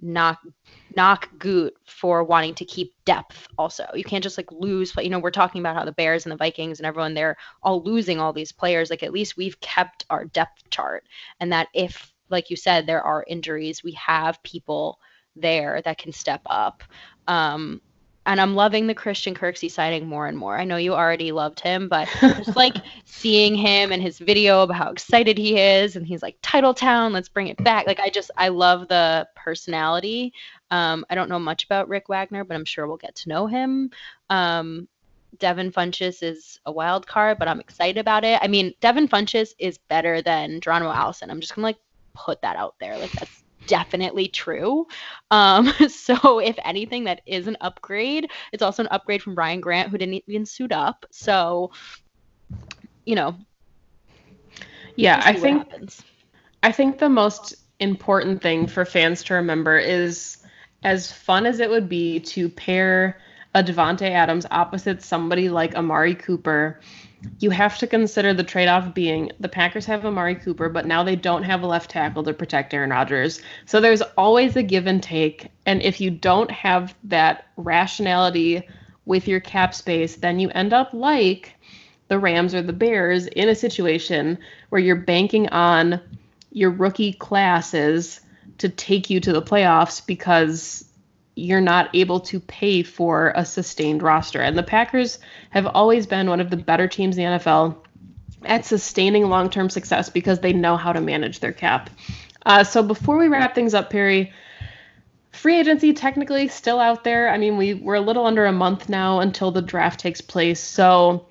knock 0.00 0.40
knock 0.94 1.28
Gute 1.38 1.74
for 1.86 2.24
wanting 2.24 2.54
to 2.54 2.64
keep 2.64 2.92
depth 3.04 3.48
also. 3.58 3.86
You 3.94 4.04
can't 4.04 4.22
just 4.22 4.36
like 4.36 4.50
lose, 4.52 4.94
you 4.96 5.10
know, 5.10 5.18
we're 5.18 5.30
talking 5.30 5.60
about 5.60 5.76
how 5.76 5.84
the 5.84 5.92
Bears 5.92 6.24
and 6.24 6.32
the 6.32 6.36
Vikings 6.36 6.78
and 6.78 6.86
everyone 6.86 7.14
they're 7.14 7.36
all 7.62 7.82
losing 7.82 8.20
all 8.20 8.32
these 8.32 8.52
players. 8.52 8.90
Like 8.90 9.02
at 9.02 9.12
least 9.12 9.36
we've 9.36 9.60
kept 9.60 10.04
our 10.10 10.24
depth 10.24 10.68
chart 10.70 11.04
and 11.40 11.52
that 11.52 11.68
if 11.74 12.12
like 12.28 12.50
you 12.50 12.56
said 12.56 12.86
there 12.86 13.02
are 13.02 13.24
injuries, 13.26 13.84
we 13.84 13.92
have 13.92 14.42
people 14.42 14.98
there 15.34 15.82
that 15.84 15.98
can 15.98 16.12
step 16.12 16.42
up. 16.46 16.82
Um 17.28 17.80
and 18.26 18.40
I'm 18.40 18.54
loving 18.54 18.86
the 18.86 18.94
Christian 18.94 19.34
Kirksey 19.34 19.70
signing 19.70 20.06
more 20.06 20.26
and 20.26 20.36
more. 20.36 20.58
I 20.58 20.64
know 20.64 20.76
you 20.76 20.94
already 20.94 21.32
loved 21.32 21.60
him, 21.60 21.88
but 21.88 22.08
just 22.20 22.56
like 22.56 22.74
seeing 23.04 23.54
him 23.54 23.92
and 23.92 24.02
his 24.02 24.18
video 24.18 24.62
about 24.62 24.76
how 24.76 24.90
excited 24.90 25.38
he 25.38 25.58
is, 25.58 25.96
and 25.96 26.06
he's 26.06 26.22
like, 26.22 26.40
Titletown, 26.42 27.12
let's 27.12 27.28
bring 27.28 27.48
it 27.48 27.62
back. 27.62 27.86
Like, 27.86 28.00
I 28.00 28.10
just, 28.10 28.30
I 28.36 28.48
love 28.48 28.88
the 28.88 29.26
personality. 29.36 30.32
Um, 30.70 31.06
I 31.08 31.14
don't 31.14 31.28
know 31.28 31.38
much 31.38 31.64
about 31.64 31.88
Rick 31.88 32.08
Wagner, 32.08 32.44
but 32.44 32.56
I'm 32.56 32.64
sure 32.64 32.86
we'll 32.86 32.96
get 32.96 33.14
to 33.16 33.28
know 33.28 33.46
him. 33.46 33.90
Um, 34.28 34.88
Devin 35.38 35.70
Funchess 35.70 36.22
is 36.22 36.60
a 36.66 36.72
wild 36.72 37.06
card, 37.06 37.38
but 37.38 37.48
I'm 37.48 37.60
excited 37.60 37.98
about 37.98 38.24
it. 38.24 38.40
I 38.42 38.48
mean, 38.48 38.74
Devin 38.80 39.08
Funchess 39.08 39.54
is 39.58 39.78
better 39.78 40.22
than 40.22 40.60
Geronimo 40.60 40.90
Allison. 40.90 41.30
I'm 41.30 41.40
just 41.40 41.54
gonna 41.54 41.66
like 41.66 41.78
put 42.14 42.40
that 42.42 42.56
out 42.56 42.74
there. 42.80 42.96
Like 42.98 43.12
that's 43.12 43.42
definitely 43.66 44.28
true. 44.28 44.86
Um, 45.30 45.72
so 45.88 46.38
if 46.38 46.58
anything, 46.64 47.04
that 47.04 47.20
is 47.26 47.46
an 47.46 47.56
upgrade. 47.60 48.30
It's 48.52 48.62
also 48.62 48.82
an 48.82 48.88
upgrade 48.90 49.22
from 49.22 49.34
Ryan 49.34 49.60
Grant, 49.60 49.90
who 49.90 49.98
didn't 49.98 50.22
even 50.26 50.46
suit 50.46 50.72
up. 50.72 51.04
So, 51.10 51.70
you 53.04 53.14
know, 53.14 53.36
Yeah, 54.96 55.20
I 55.24 55.34
think 55.34 55.68
happens. 55.68 56.02
I 56.62 56.72
think 56.72 56.98
the 56.98 57.08
most 57.08 57.54
important 57.80 58.42
thing 58.42 58.66
for 58.66 58.84
fans 58.84 59.22
to 59.24 59.34
remember 59.34 59.76
is 59.76 60.38
as 60.82 61.12
fun 61.12 61.46
as 61.46 61.60
it 61.60 61.68
would 61.70 61.88
be 61.88 62.20
to 62.20 62.48
pair 62.48 63.20
a 63.56 63.64
Davante 63.64 64.10
Adams 64.10 64.44
opposite 64.50 65.02
somebody 65.02 65.48
like 65.48 65.74
Amari 65.74 66.14
Cooper, 66.14 66.78
you 67.38 67.48
have 67.48 67.78
to 67.78 67.86
consider 67.86 68.34
the 68.34 68.44
trade-off 68.44 68.92
being 68.92 69.32
the 69.40 69.48
Packers 69.48 69.86
have 69.86 70.04
Amari 70.04 70.34
Cooper, 70.34 70.68
but 70.68 70.84
now 70.84 71.02
they 71.02 71.16
don't 71.16 71.42
have 71.42 71.62
a 71.62 71.66
left 71.66 71.90
tackle 71.90 72.22
to 72.24 72.34
protect 72.34 72.74
Aaron 72.74 72.90
Rodgers. 72.90 73.40
So 73.64 73.80
there's 73.80 74.02
always 74.18 74.56
a 74.56 74.62
give 74.62 74.86
and 74.86 75.02
take, 75.02 75.48
and 75.64 75.80
if 75.80 76.02
you 76.02 76.10
don't 76.10 76.50
have 76.50 76.94
that 77.04 77.46
rationality 77.56 78.68
with 79.06 79.26
your 79.26 79.40
cap 79.40 79.72
space, 79.72 80.16
then 80.16 80.38
you 80.38 80.50
end 80.50 80.74
up 80.74 80.92
like 80.92 81.54
the 82.08 82.18
Rams 82.18 82.54
or 82.54 82.60
the 82.60 82.74
Bears 82.74 83.26
in 83.26 83.48
a 83.48 83.54
situation 83.54 84.36
where 84.68 84.82
you're 84.82 84.96
banking 84.96 85.48
on 85.48 85.98
your 86.52 86.72
rookie 86.72 87.14
classes 87.14 88.20
to 88.58 88.68
take 88.68 89.08
you 89.08 89.18
to 89.20 89.32
the 89.32 89.42
playoffs 89.42 90.06
because 90.06 90.85
you're 91.36 91.60
not 91.60 91.90
able 91.94 92.18
to 92.18 92.40
pay 92.40 92.82
for 92.82 93.32
a 93.36 93.44
sustained 93.44 94.02
roster. 94.02 94.40
And 94.40 94.56
the 94.56 94.62
Packers 94.62 95.18
have 95.50 95.66
always 95.66 96.06
been 96.06 96.28
one 96.28 96.40
of 96.40 96.50
the 96.50 96.56
better 96.56 96.88
teams 96.88 97.16
in 97.16 97.24
the 97.24 97.38
NFL 97.38 97.76
at 98.44 98.64
sustaining 98.64 99.28
long 99.28 99.50
term 99.50 99.68
success 99.68 100.08
because 100.08 100.40
they 100.40 100.54
know 100.54 100.76
how 100.76 100.92
to 100.92 101.00
manage 101.00 101.40
their 101.40 101.52
cap. 101.52 101.90
Uh, 102.44 102.64
so 102.64 102.82
before 102.82 103.18
we 103.18 103.28
wrap 103.28 103.54
things 103.54 103.74
up, 103.74 103.90
Perry, 103.90 104.32
free 105.30 105.58
agency 105.60 105.92
technically 105.92 106.48
still 106.48 106.80
out 106.80 107.04
there. 107.04 107.28
I 107.28 107.36
mean, 107.36 107.58
we 107.58 107.74
we're 107.74 107.96
a 107.96 108.00
little 108.00 108.24
under 108.24 108.46
a 108.46 108.52
month 108.52 108.88
now 108.88 109.20
until 109.20 109.50
the 109.50 109.60
draft 109.60 110.00
takes 110.00 110.22
place. 110.22 110.60
So, 110.60 111.26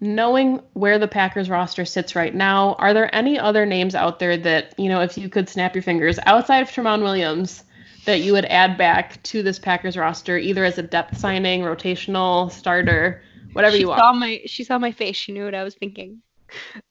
knowing 0.00 0.60
where 0.74 0.98
the 0.98 1.08
Packers 1.08 1.48
roster 1.48 1.86
sits 1.86 2.14
right 2.14 2.34
now, 2.34 2.74
are 2.74 2.92
there 2.92 3.14
any 3.14 3.38
other 3.38 3.64
names 3.64 3.94
out 3.94 4.18
there 4.18 4.36
that 4.36 4.78
you 4.78 4.90
know, 4.90 5.00
if 5.00 5.16
you 5.16 5.30
could 5.30 5.48
snap 5.48 5.74
your 5.74 5.82
fingers 5.82 6.18
outside 6.26 6.60
of 6.60 6.68
Tramon 6.68 7.02
Williams, 7.02 7.64
that 8.06 8.20
you 8.20 8.32
would 8.32 8.46
add 8.46 8.78
back 8.78 9.22
to 9.24 9.42
this 9.42 9.58
Packers 9.58 9.96
roster, 9.96 10.38
either 10.38 10.64
as 10.64 10.78
a 10.78 10.82
depth 10.82 11.18
signing, 11.18 11.60
rotational, 11.60 12.50
starter, 12.50 13.22
whatever 13.52 13.76
she 13.76 13.82
you 13.82 13.88
saw 13.88 13.96
want? 13.96 14.18
my 14.18 14.40
she 14.46 14.64
saw 14.64 14.78
my 14.78 14.92
face. 14.92 15.16
She 15.16 15.32
knew 15.32 15.44
what 15.44 15.54
I 15.54 15.62
was 15.62 15.74
thinking. 15.74 16.22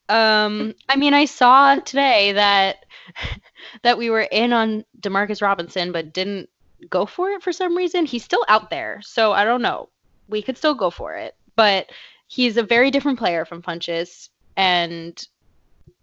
Um, 0.10 0.76
I 0.90 0.96
mean, 0.98 1.14
I 1.14 1.26
saw 1.26 1.76
today 1.76 2.34
that 2.34 2.86
that 3.84 3.98
we 3.98 4.10
were 4.10 4.22
in 4.22 4.54
on 4.54 4.86
Demarcus 5.00 5.42
Robinson, 5.42 5.92
but 5.92 6.14
didn't 6.14 6.50
go 6.90 7.06
for 7.06 7.32
it 7.32 7.44
for 7.44 7.52
some 7.52 7.76
reason. 7.76 8.06
He's 8.06 8.24
still 8.24 8.46
out 8.48 8.70
there, 8.70 9.02
so 9.04 9.32
I 9.32 9.46
don't 9.46 9.62
know. 9.62 9.90
We 10.28 10.42
could 10.42 10.58
still 10.58 10.76
go 10.76 10.90
for 10.90 11.16
it, 11.16 11.36
but 11.56 11.90
he's 12.28 12.58
a 12.58 12.64
very 12.64 12.92
different 12.92 13.20
player 13.20 13.46
from 13.46 13.62
Funchess, 13.62 14.30
and 14.58 15.26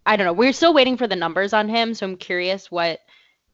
I 0.06 0.16
don't 0.16 0.26
know. 0.26 0.32
We're 0.32 0.52
still 0.52 0.74
waiting 0.74 0.96
for 0.96 1.06
the 1.06 1.16
numbers 1.16 1.52
on 1.52 1.68
him, 1.68 1.94
so 1.94 2.06
I'm 2.06 2.16
curious 2.16 2.70
what 2.70 3.00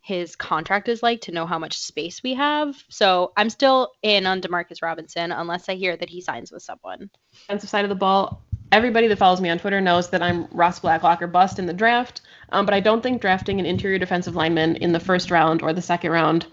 his 0.09 0.37
contract 0.37 0.89
is 0.89 1.03
like 1.03 1.21
to 1.21 1.33
know 1.33 1.45
how 1.45 1.59
much 1.59 1.77
space 1.77 2.23
we 2.23 2.33
have. 2.33 2.83
So 2.89 3.31
I'm 3.37 3.51
still 3.51 3.93
in 4.03 4.25
on 4.25 4.41
Demarcus 4.41 4.81
Robinson 4.81 5.33
unless 5.33 5.69
I 5.69 5.75
hear 5.75 5.99
that 5.99 6.09
he 6.09 6.23
signs 6.23 6.51
with 6.51 6.63
someone. 6.63 7.11
defensive 7.31 7.69
side 7.69 7.85
of 7.85 7.91
the 7.91 7.95
ball, 7.95 8.43
everybody 8.73 9.07
that 9.09 9.19
follows 9.19 9.43
me 9.43 9.51
on 9.51 9.59
Twitter 9.59 9.83
knows 9.83 10.09
that 10.09 10.23
I'm 10.23 10.47
Ross 10.51 10.81
Blacklock 10.81 11.21
or 11.21 11.27
bust 11.27 11.59
in 11.59 11.67
the 11.67 11.75
draft. 11.75 12.23
Um, 12.49 12.65
but 12.65 12.73
I 12.73 12.81
don't 12.81 13.03
think 13.03 13.21
drafting 13.21 13.61
an 13.61 13.67
interior 13.67 13.99
defensive 13.99 14.35
lineman 14.35 14.77
in 14.77 14.93
the 14.93 14.99
first 14.99 15.31
round 15.31 15.61
or 15.61 15.75
the 15.75 15.83
second 15.83 16.11
round 16.11 16.47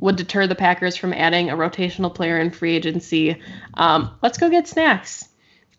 would 0.00 0.16
deter 0.16 0.46
the 0.46 0.54
Packers 0.54 0.96
from 0.96 1.12
adding 1.12 1.50
a 1.50 1.54
rotational 1.54 2.14
player 2.14 2.40
in 2.40 2.50
free 2.50 2.74
agency. 2.74 3.38
Um, 3.74 4.16
let's 4.22 4.38
go 4.38 4.48
get 4.48 4.66
snacks. 4.66 5.28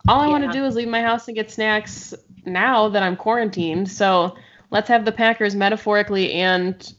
All 0.07 0.19
I 0.19 0.25
yeah. 0.25 0.31
want 0.33 0.43
to 0.43 0.51
do 0.51 0.65
is 0.65 0.75
leave 0.75 0.87
my 0.87 1.01
house 1.01 1.27
and 1.27 1.35
get 1.35 1.49
snacks 1.49 2.13
now 2.45 2.89
that 2.89 3.01
I'm 3.01 3.15
quarantined. 3.15 3.89
So 3.89 4.37
let's 4.69 4.89
have 4.89 5.03
the 5.03 5.11
Packers 5.11 5.55
metaphorically 5.55 6.33
and 6.33 6.93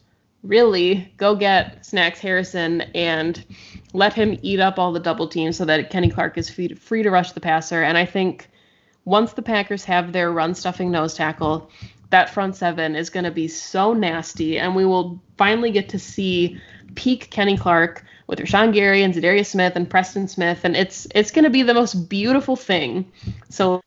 really 0.47 1.11
go 1.17 1.35
get 1.35 1.85
Snacks 1.85 2.19
Harrison 2.19 2.81
and 2.93 3.43
let 3.93 4.13
him 4.13 4.37
eat 4.41 4.59
up 4.59 4.77
all 4.79 4.91
the 4.91 4.99
double 4.99 5.27
teams 5.27 5.57
so 5.57 5.65
that 5.65 5.89
Kenny 5.89 6.09
Clark 6.09 6.37
is 6.37 6.49
free 6.49 6.67
to, 6.67 6.75
free 6.75 7.03
to 7.03 7.11
rush 7.11 7.31
the 7.31 7.39
passer. 7.39 7.81
And 7.81 7.97
I 7.97 8.05
think 8.05 8.49
once 9.05 9.33
the 9.33 9.41
Packers 9.41 9.83
have 9.85 10.11
their 10.11 10.31
run 10.31 10.55
stuffing 10.55 10.91
nose 10.91 11.13
tackle, 11.13 11.69
that 12.09 12.29
front 12.29 12.55
seven 12.55 12.95
is 12.95 13.09
going 13.09 13.23
to 13.23 13.31
be 13.31 13.47
so 13.47 13.93
nasty, 13.93 14.59
and 14.59 14.75
we 14.75 14.85
will 14.85 15.19
finally 15.37 15.71
get 15.71 15.89
to 15.89 15.99
see 15.99 16.59
peak 16.95 17.29
Kenny 17.29 17.57
Clark 17.57 18.05
with 18.27 18.39
Rashan 18.39 18.73
Gary 18.73 19.03
and 19.03 19.13
Za'Darius 19.13 19.47
Smith 19.47 19.75
and 19.75 19.89
Preston 19.89 20.27
Smith, 20.27 20.61
and 20.63 20.75
it's 20.75 21.07
it's 21.13 21.31
going 21.31 21.43
to 21.43 21.49
be 21.49 21.63
the 21.63 21.73
most 21.73 22.09
beautiful 22.09 22.55
thing. 22.55 23.11
So 23.49 23.81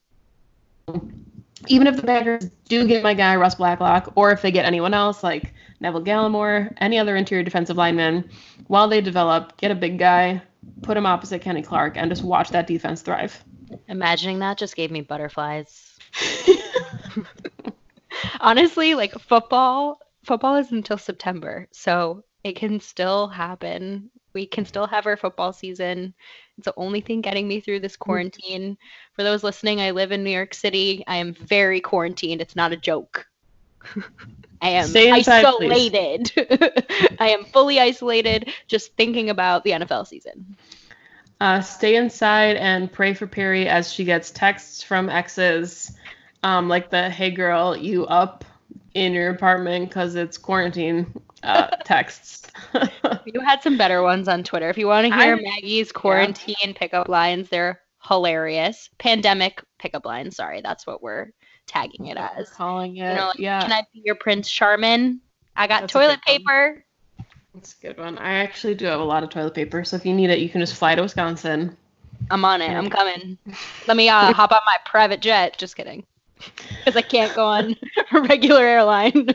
even 1.69 1.87
if 1.87 1.97
the 1.97 2.03
Packers 2.03 2.51
do 2.69 2.87
get 2.87 3.03
my 3.03 3.15
guy 3.15 3.37
Ross 3.37 3.55
Blacklock, 3.55 4.13
or 4.15 4.31
if 4.33 4.43
they 4.43 4.51
get 4.51 4.65
anyone 4.65 4.95
else 4.95 5.23
like 5.23 5.53
Neville 5.81 6.05
Gallimore, 6.05 6.75
any 6.79 6.99
other 6.99 7.17
interior 7.17 7.45
defensive 7.45 7.77
lineman, 7.77 8.29
while 8.67 8.89
they 8.89 9.01
develop, 9.01 9.57
get 9.57 9.71
a 9.71 9.75
big 9.75 9.99
guy, 9.99 10.43
put 10.83 10.97
him 10.97 11.07
opposite 11.07 11.41
Kenny 11.41 11.63
Clark, 11.63 11.97
and 11.97 12.11
just 12.11 12.23
watch 12.23 12.51
that 12.51 12.67
defense 12.67 13.03
thrive. 13.03 13.45
Imagining 13.89 14.39
that 14.41 14.59
just 14.59 14.77
gave 14.77 14.91
me 14.91 15.01
butterflies. 15.01 15.99
Honestly, 18.41 18.95
like 18.95 19.13
football, 19.19 20.01
football 20.25 20.57
is 20.57 20.73
until 20.73 20.99
September, 20.99 21.69
so 21.71 22.25
it 22.45 22.57
can 22.57 22.81
still 22.81 23.29
happen. 23.29 24.11
We 24.33 24.47
can 24.47 24.65
still 24.65 24.87
have 24.87 25.07
our 25.07 25.17
football 25.17 25.53
season. 25.53 26.15
It's 26.59 26.65
the 26.65 26.75
only 26.77 27.01
thing 27.01 27.21
getting 27.21 27.49
me 27.49 27.61
through 27.61 27.81
this 27.81 27.97
mm. 27.97 28.01
quarantine. 28.01 28.77
For 29.15 29.23
those 29.23 29.43
listening, 29.43 29.81
I 29.81 29.93
live 29.93 30.13
in 30.13 30.25
New 30.25 30.31
York 30.31 30.55
City. 30.55 31.05
I 31.07 31.17
am 31.17 31.33
very 31.33 31.81
quarantined. 31.81 32.41
It's 32.41 32.57
not 32.57 32.73
a 32.73 32.77
joke. 32.77 33.27
I 34.61 34.71
am 34.71 34.85
inside, 34.85 35.45
isolated. 35.45 36.33
I 37.21 37.29
am 37.29 37.45
fully 37.45 37.79
isolated, 37.79 38.53
just 38.67 38.93
thinking 38.97 39.31
about 39.31 39.63
the 39.63 39.71
NFL 39.71 40.09
season. 40.09 40.57
Uh, 41.41 41.61
stay 41.61 41.95
inside 41.95 42.57
and 42.57 42.91
pray 42.91 43.15
for 43.15 43.29
Perry 43.29 43.69
as 43.69 43.93
she 43.93 44.03
gets 44.03 44.33
texts 44.33 44.83
from 44.83 45.09
exes, 45.09 45.93
um, 46.43 46.69
like 46.69 46.91
the 46.91 47.09
"Hey 47.09 47.31
girl, 47.31 47.77
you 47.77 48.05
up 48.07 48.45
in 48.95 49.13
your 49.13 49.31
apartment 49.31 49.89
because 49.89 50.17
it's 50.17 50.37
quarantine" 50.37 51.07
uh, 51.43 51.67
texts. 51.85 52.51
you 53.25 53.41
had 53.41 53.63
some 53.63 53.79
better 53.79 54.03
ones 54.03 54.29
on 54.29 54.45
Twitter. 54.45 54.69
If 54.69 54.79
you 54.79 54.87
want 54.87 55.07
to 55.07 55.17
hear 55.17 55.37
I, 55.37 55.41
Maggie's 55.41 55.93
quarantine 55.93 56.57
yeah. 56.61 56.73
pickup 56.75 57.09
lines, 57.09 57.49
they're 57.49 57.81
hilarious. 58.03 58.91
Pandemic 58.99 59.63
pickup 59.79 60.07
lines. 60.07 60.37
Sorry, 60.37 60.61
that's 60.61 60.87
what 60.87 61.03
we're 61.03 61.33
tagging 61.67 62.07
it 62.07 62.17
as. 62.17 62.51
Calling 62.51 62.97
it. 62.97 63.11
You 63.11 63.17
know, 63.17 63.27
like, 63.29 63.39
yeah. 63.39 63.61
Can 63.61 63.73
I 63.73 63.83
be 63.93 64.03
your 64.05 64.15
Prince 64.15 64.49
Charmin? 64.49 65.21
I 65.57 65.67
got 65.67 65.83
That's 65.83 65.93
toilet 65.93 66.23
paper. 66.23 66.85
That's 67.55 67.75
a 67.75 67.87
good 67.87 67.99
one. 67.99 68.19
I 68.19 68.35
actually 68.35 68.75
do 68.75 68.85
have 68.87 69.01
a 69.01 69.05
lot 69.05 69.25
of 69.25 69.31
toilet 69.31 69.55
paper, 69.55 69.83
so 69.85 69.97
if 69.97 70.07
you 70.07 70.15
need 70.15 70.31
it, 70.31 70.39
you 70.39 70.49
can 70.49 70.61
just 70.61 70.75
fly 70.75 70.95
to 70.95 71.03
Wisconsin. 71.03 71.77
I'm 72.31 72.45
on 72.45 72.63
it. 72.63 72.71
I'm 72.71 72.91
coming. 72.91 73.39
Let 73.87 73.97
me 73.97 74.09
uh, 74.09 74.33
hop 74.33 74.53
on 74.53 74.61
my 74.67 74.77
private 74.85 75.21
jet. 75.21 75.59
Just 75.59 75.77
kidding. 75.77 76.05
Because 76.85 76.97
I 76.97 77.03
can't 77.03 77.35
go 77.35 77.45
on 77.45 77.75
a 78.13 78.21
regular 78.21 78.65
airline. 78.65 79.29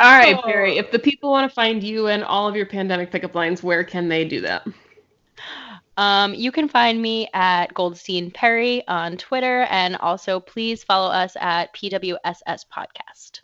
All 0.00 0.12
right, 0.12 0.36
oh. 0.36 0.42
Perry. 0.42 0.78
If 0.78 0.90
the 0.90 0.98
people 0.98 1.30
want 1.30 1.50
to 1.50 1.54
find 1.54 1.82
you 1.82 2.08
and 2.08 2.24
all 2.24 2.48
of 2.48 2.56
your 2.56 2.66
pandemic 2.66 3.10
pickup 3.10 3.34
lines, 3.34 3.62
where 3.62 3.84
can 3.84 4.08
they 4.08 4.24
do 4.24 4.40
that? 4.42 4.66
Um, 5.96 6.32
you 6.34 6.50
can 6.50 6.68
find 6.68 7.00
me 7.00 7.28
at 7.34 7.74
Goldstein 7.74 8.30
Perry 8.30 8.86
on 8.88 9.16
Twitter, 9.16 9.66
and 9.70 9.96
also 9.96 10.40
please 10.40 10.82
follow 10.82 11.10
us 11.10 11.36
at 11.38 11.74
PWSS 11.74 12.64
Podcast. 12.74 13.40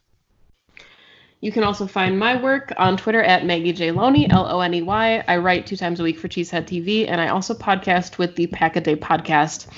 You 1.41 1.53
can 1.53 1.63
also 1.63 1.87
find 1.87 2.19
my 2.19 2.41
work 2.41 2.73
on 2.79 2.97
Twitter 2.97 3.23
at 3.23 3.47
Maggie 3.47 3.73
J. 3.73 3.93
Loney, 3.93 4.29
L 4.29 4.49
O 4.51 4.61
N 4.61 4.75
E 4.75 4.83
Y. 4.83 5.25
I 5.29 5.37
write 5.37 5.67
two 5.67 5.77
times 5.77 6.01
a 6.01 6.03
week 6.03 6.19
for 6.19 6.27
Cheesehead 6.27 6.67
TV, 6.67 7.07
and 7.09 7.21
I 7.21 7.29
also 7.29 7.55
podcast 7.55 8.19
with 8.19 8.35
the 8.35 8.49
Pack 8.49 8.77
a 8.77 8.81
Day 8.81 8.97
podcast. 8.97 9.69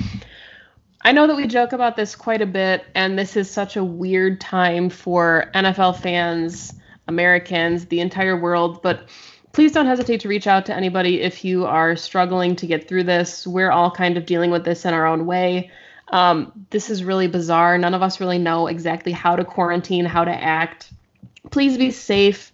I 1.02 1.12
know 1.12 1.26
that 1.26 1.36
we 1.36 1.46
joke 1.46 1.72
about 1.72 1.96
this 1.96 2.14
quite 2.14 2.42
a 2.42 2.46
bit, 2.46 2.84
and 2.94 3.18
this 3.18 3.36
is 3.36 3.50
such 3.50 3.76
a 3.76 3.84
weird 3.84 4.40
time 4.40 4.90
for 4.90 5.50
NFL 5.54 6.00
fans, 6.00 6.74
Americans, 7.08 7.86
the 7.86 8.00
entire 8.00 8.38
world, 8.38 8.82
but 8.82 9.08
please 9.52 9.72
don't 9.72 9.86
hesitate 9.86 10.20
to 10.20 10.28
reach 10.28 10.46
out 10.46 10.66
to 10.66 10.74
anybody 10.74 11.22
if 11.22 11.44
you 11.44 11.64
are 11.64 11.96
struggling 11.96 12.54
to 12.56 12.66
get 12.66 12.86
through 12.86 13.04
this. 13.04 13.46
We're 13.46 13.70
all 13.70 13.90
kind 13.90 14.18
of 14.18 14.26
dealing 14.26 14.50
with 14.50 14.64
this 14.64 14.84
in 14.84 14.92
our 14.92 15.06
own 15.06 15.24
way. 15.24 15.70
Um, 16.08 16.52
this 16.70 16.90
is 16.90 17.02
really 17.02 17.28
bizarre. 17.28 17.78
None 17.78 17.94
of 17.94 18.02
us 18.02 18.20
really 18.20 18.38
know 18.38 18.66
exactly 18.66 19.12
how 19.12 19.36
to 19.36 19.44
quarantine, 19.44 20.04
how 20.04 20.24
to 20.24 20.32
act. 20.32 20.92
Please 21.50 21.78
be 21.78 21.90
safe. 21.90 22.52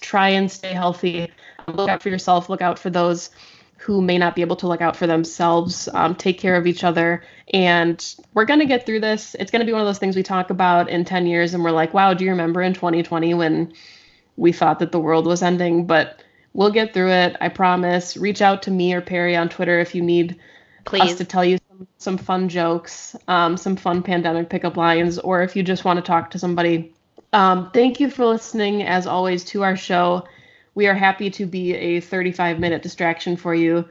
Try 0.00 0.28
and 0.28 0.50
stay 0.50 0.72
healthy. 0.72 1.32
Look 1.66 1.88
out 1.88 2.02
for 2.02 2.10
yourself. 2.10 2.48
Look 2.48 2.62
out 2.62 2.78
for 2.78 2.90
those 2.90 3.30
who 3.80 4.02
may 4.02 4.18
not 4.18 4.34
be 4.34 4.42
able 4.42 4.56
to 4.56 4.68
look 4.68 4.82
out 4.82 4.94
for 4.94 5.06
themselves. 5.06 5.88
Um, 5.94 6.14
take 6.14 6.38
care 6.38 6.54
of 6.54 6.66
each 6.66 6.84
other. 6.84 7.22
And 7.54 8.14
we're 8.34 8.44
going 8.44 8.60
to 8.60 8.66
get 8.66 8.84
through 8.84 9.00
this. 9.00 9.34
It's 9.38 9.50
going 9.50 9.60
to 9.60 9.66
be 9.66 9.72
one 9.72 9.80
of 9.80 9.86
those 9.86 9.98
things 9.98 10.16
we 10.16 10.22
talk 10.22 10.50
about 10.50 10.90
in 10.90 11.06
10 11.06 11.26
years 11.26 11.54
and 11.54 11.64
we're 11.64 11.70
like, 11.70 11.94
wow, 11.94 12.12
do 12.12 12.24
you 12.24 12.30
remember 12.30 12.60
in 12.60 12.74
2020 12.74 13.32
when 13.32 13.72
we 14.36 14.52
thought 14.52 14.80
that 14.80 14.92
the 14.92 15.00
world 15.00 15.26
was 15.26 15.42
ending, 15.42 15.86
but 15.86 16.22
we'll 16.52 16.70
get 16.70 16.92
through 16.92 17.10
it. 17.10 17.36
I 17.40 17.48
promise. 17.48 18.18
Reach 18.18 18.42
out 18.42 18.62
to 18.64 18.70
me 18.70 18.92
or 18.92 19.00
Perry 19.00 19.34
on 19.34 19.48
Twitter 19.48 19.80
if 19.80 19.94
you 19.94 20.02
need 20.02 20.38
Please. 20.84 21.12
us 21.12 21.14
to 21.16 21.24
tell 21.24 21.44
you 21.44 21.58
some, 21.68 21.88
some 21.96 22.18
fun 22.18 22.50
jokes, 22.50 23.16
um, 23.28 23.56
some 23.56 23.76
fun 23.76 24.02
pandemic 24.02 24.50
pickup 24.50 24.76
lines, 24.76 25.18
or 25.18 25.42
if 25.42 25.56
you 25.56 25.62
just 25.62 25.86
want 25.86 25.96
to 25.96 26.02
talk 26.02 26.30
to 26.32 26.38
somebody. 26.38 26.92
Um, 27.32 27.70
thank 27.72 27.98
you 27.98 28.10
for 28.10 28.26
listening, 28.26 28.82
as 28.82 29.06
always, 29.06 29.44
to 29.44 29.62
our 29.62 29.76
show. 29.76 30.26
We 30.74 30.86
are 30.86 30.94
happy 30.94 31.30
to 31.30 31.46
be 31.46 31.74
a 31.74 32.00
35 32.00 32.58
minute 32.58 32.82
distraction 32.82 33.36
for 33.36 33.54
you 33.54 33.88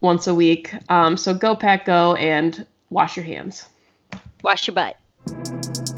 once 0.00 0.26
a 0.26 0.34
week. 0.34 0.74
Um, 0.88 1.16
so 1.16 1.34
go, 1.34 1.54
Pack, 1.54 1.86
go, 1.86 2.14
and 2.14 2.66
wash 2.90 3.16
your 3.16 3.24
hands. 3.24 3.66
Wash 4.42 4.66
your 4.66 4.74
butt. 4.74 5.93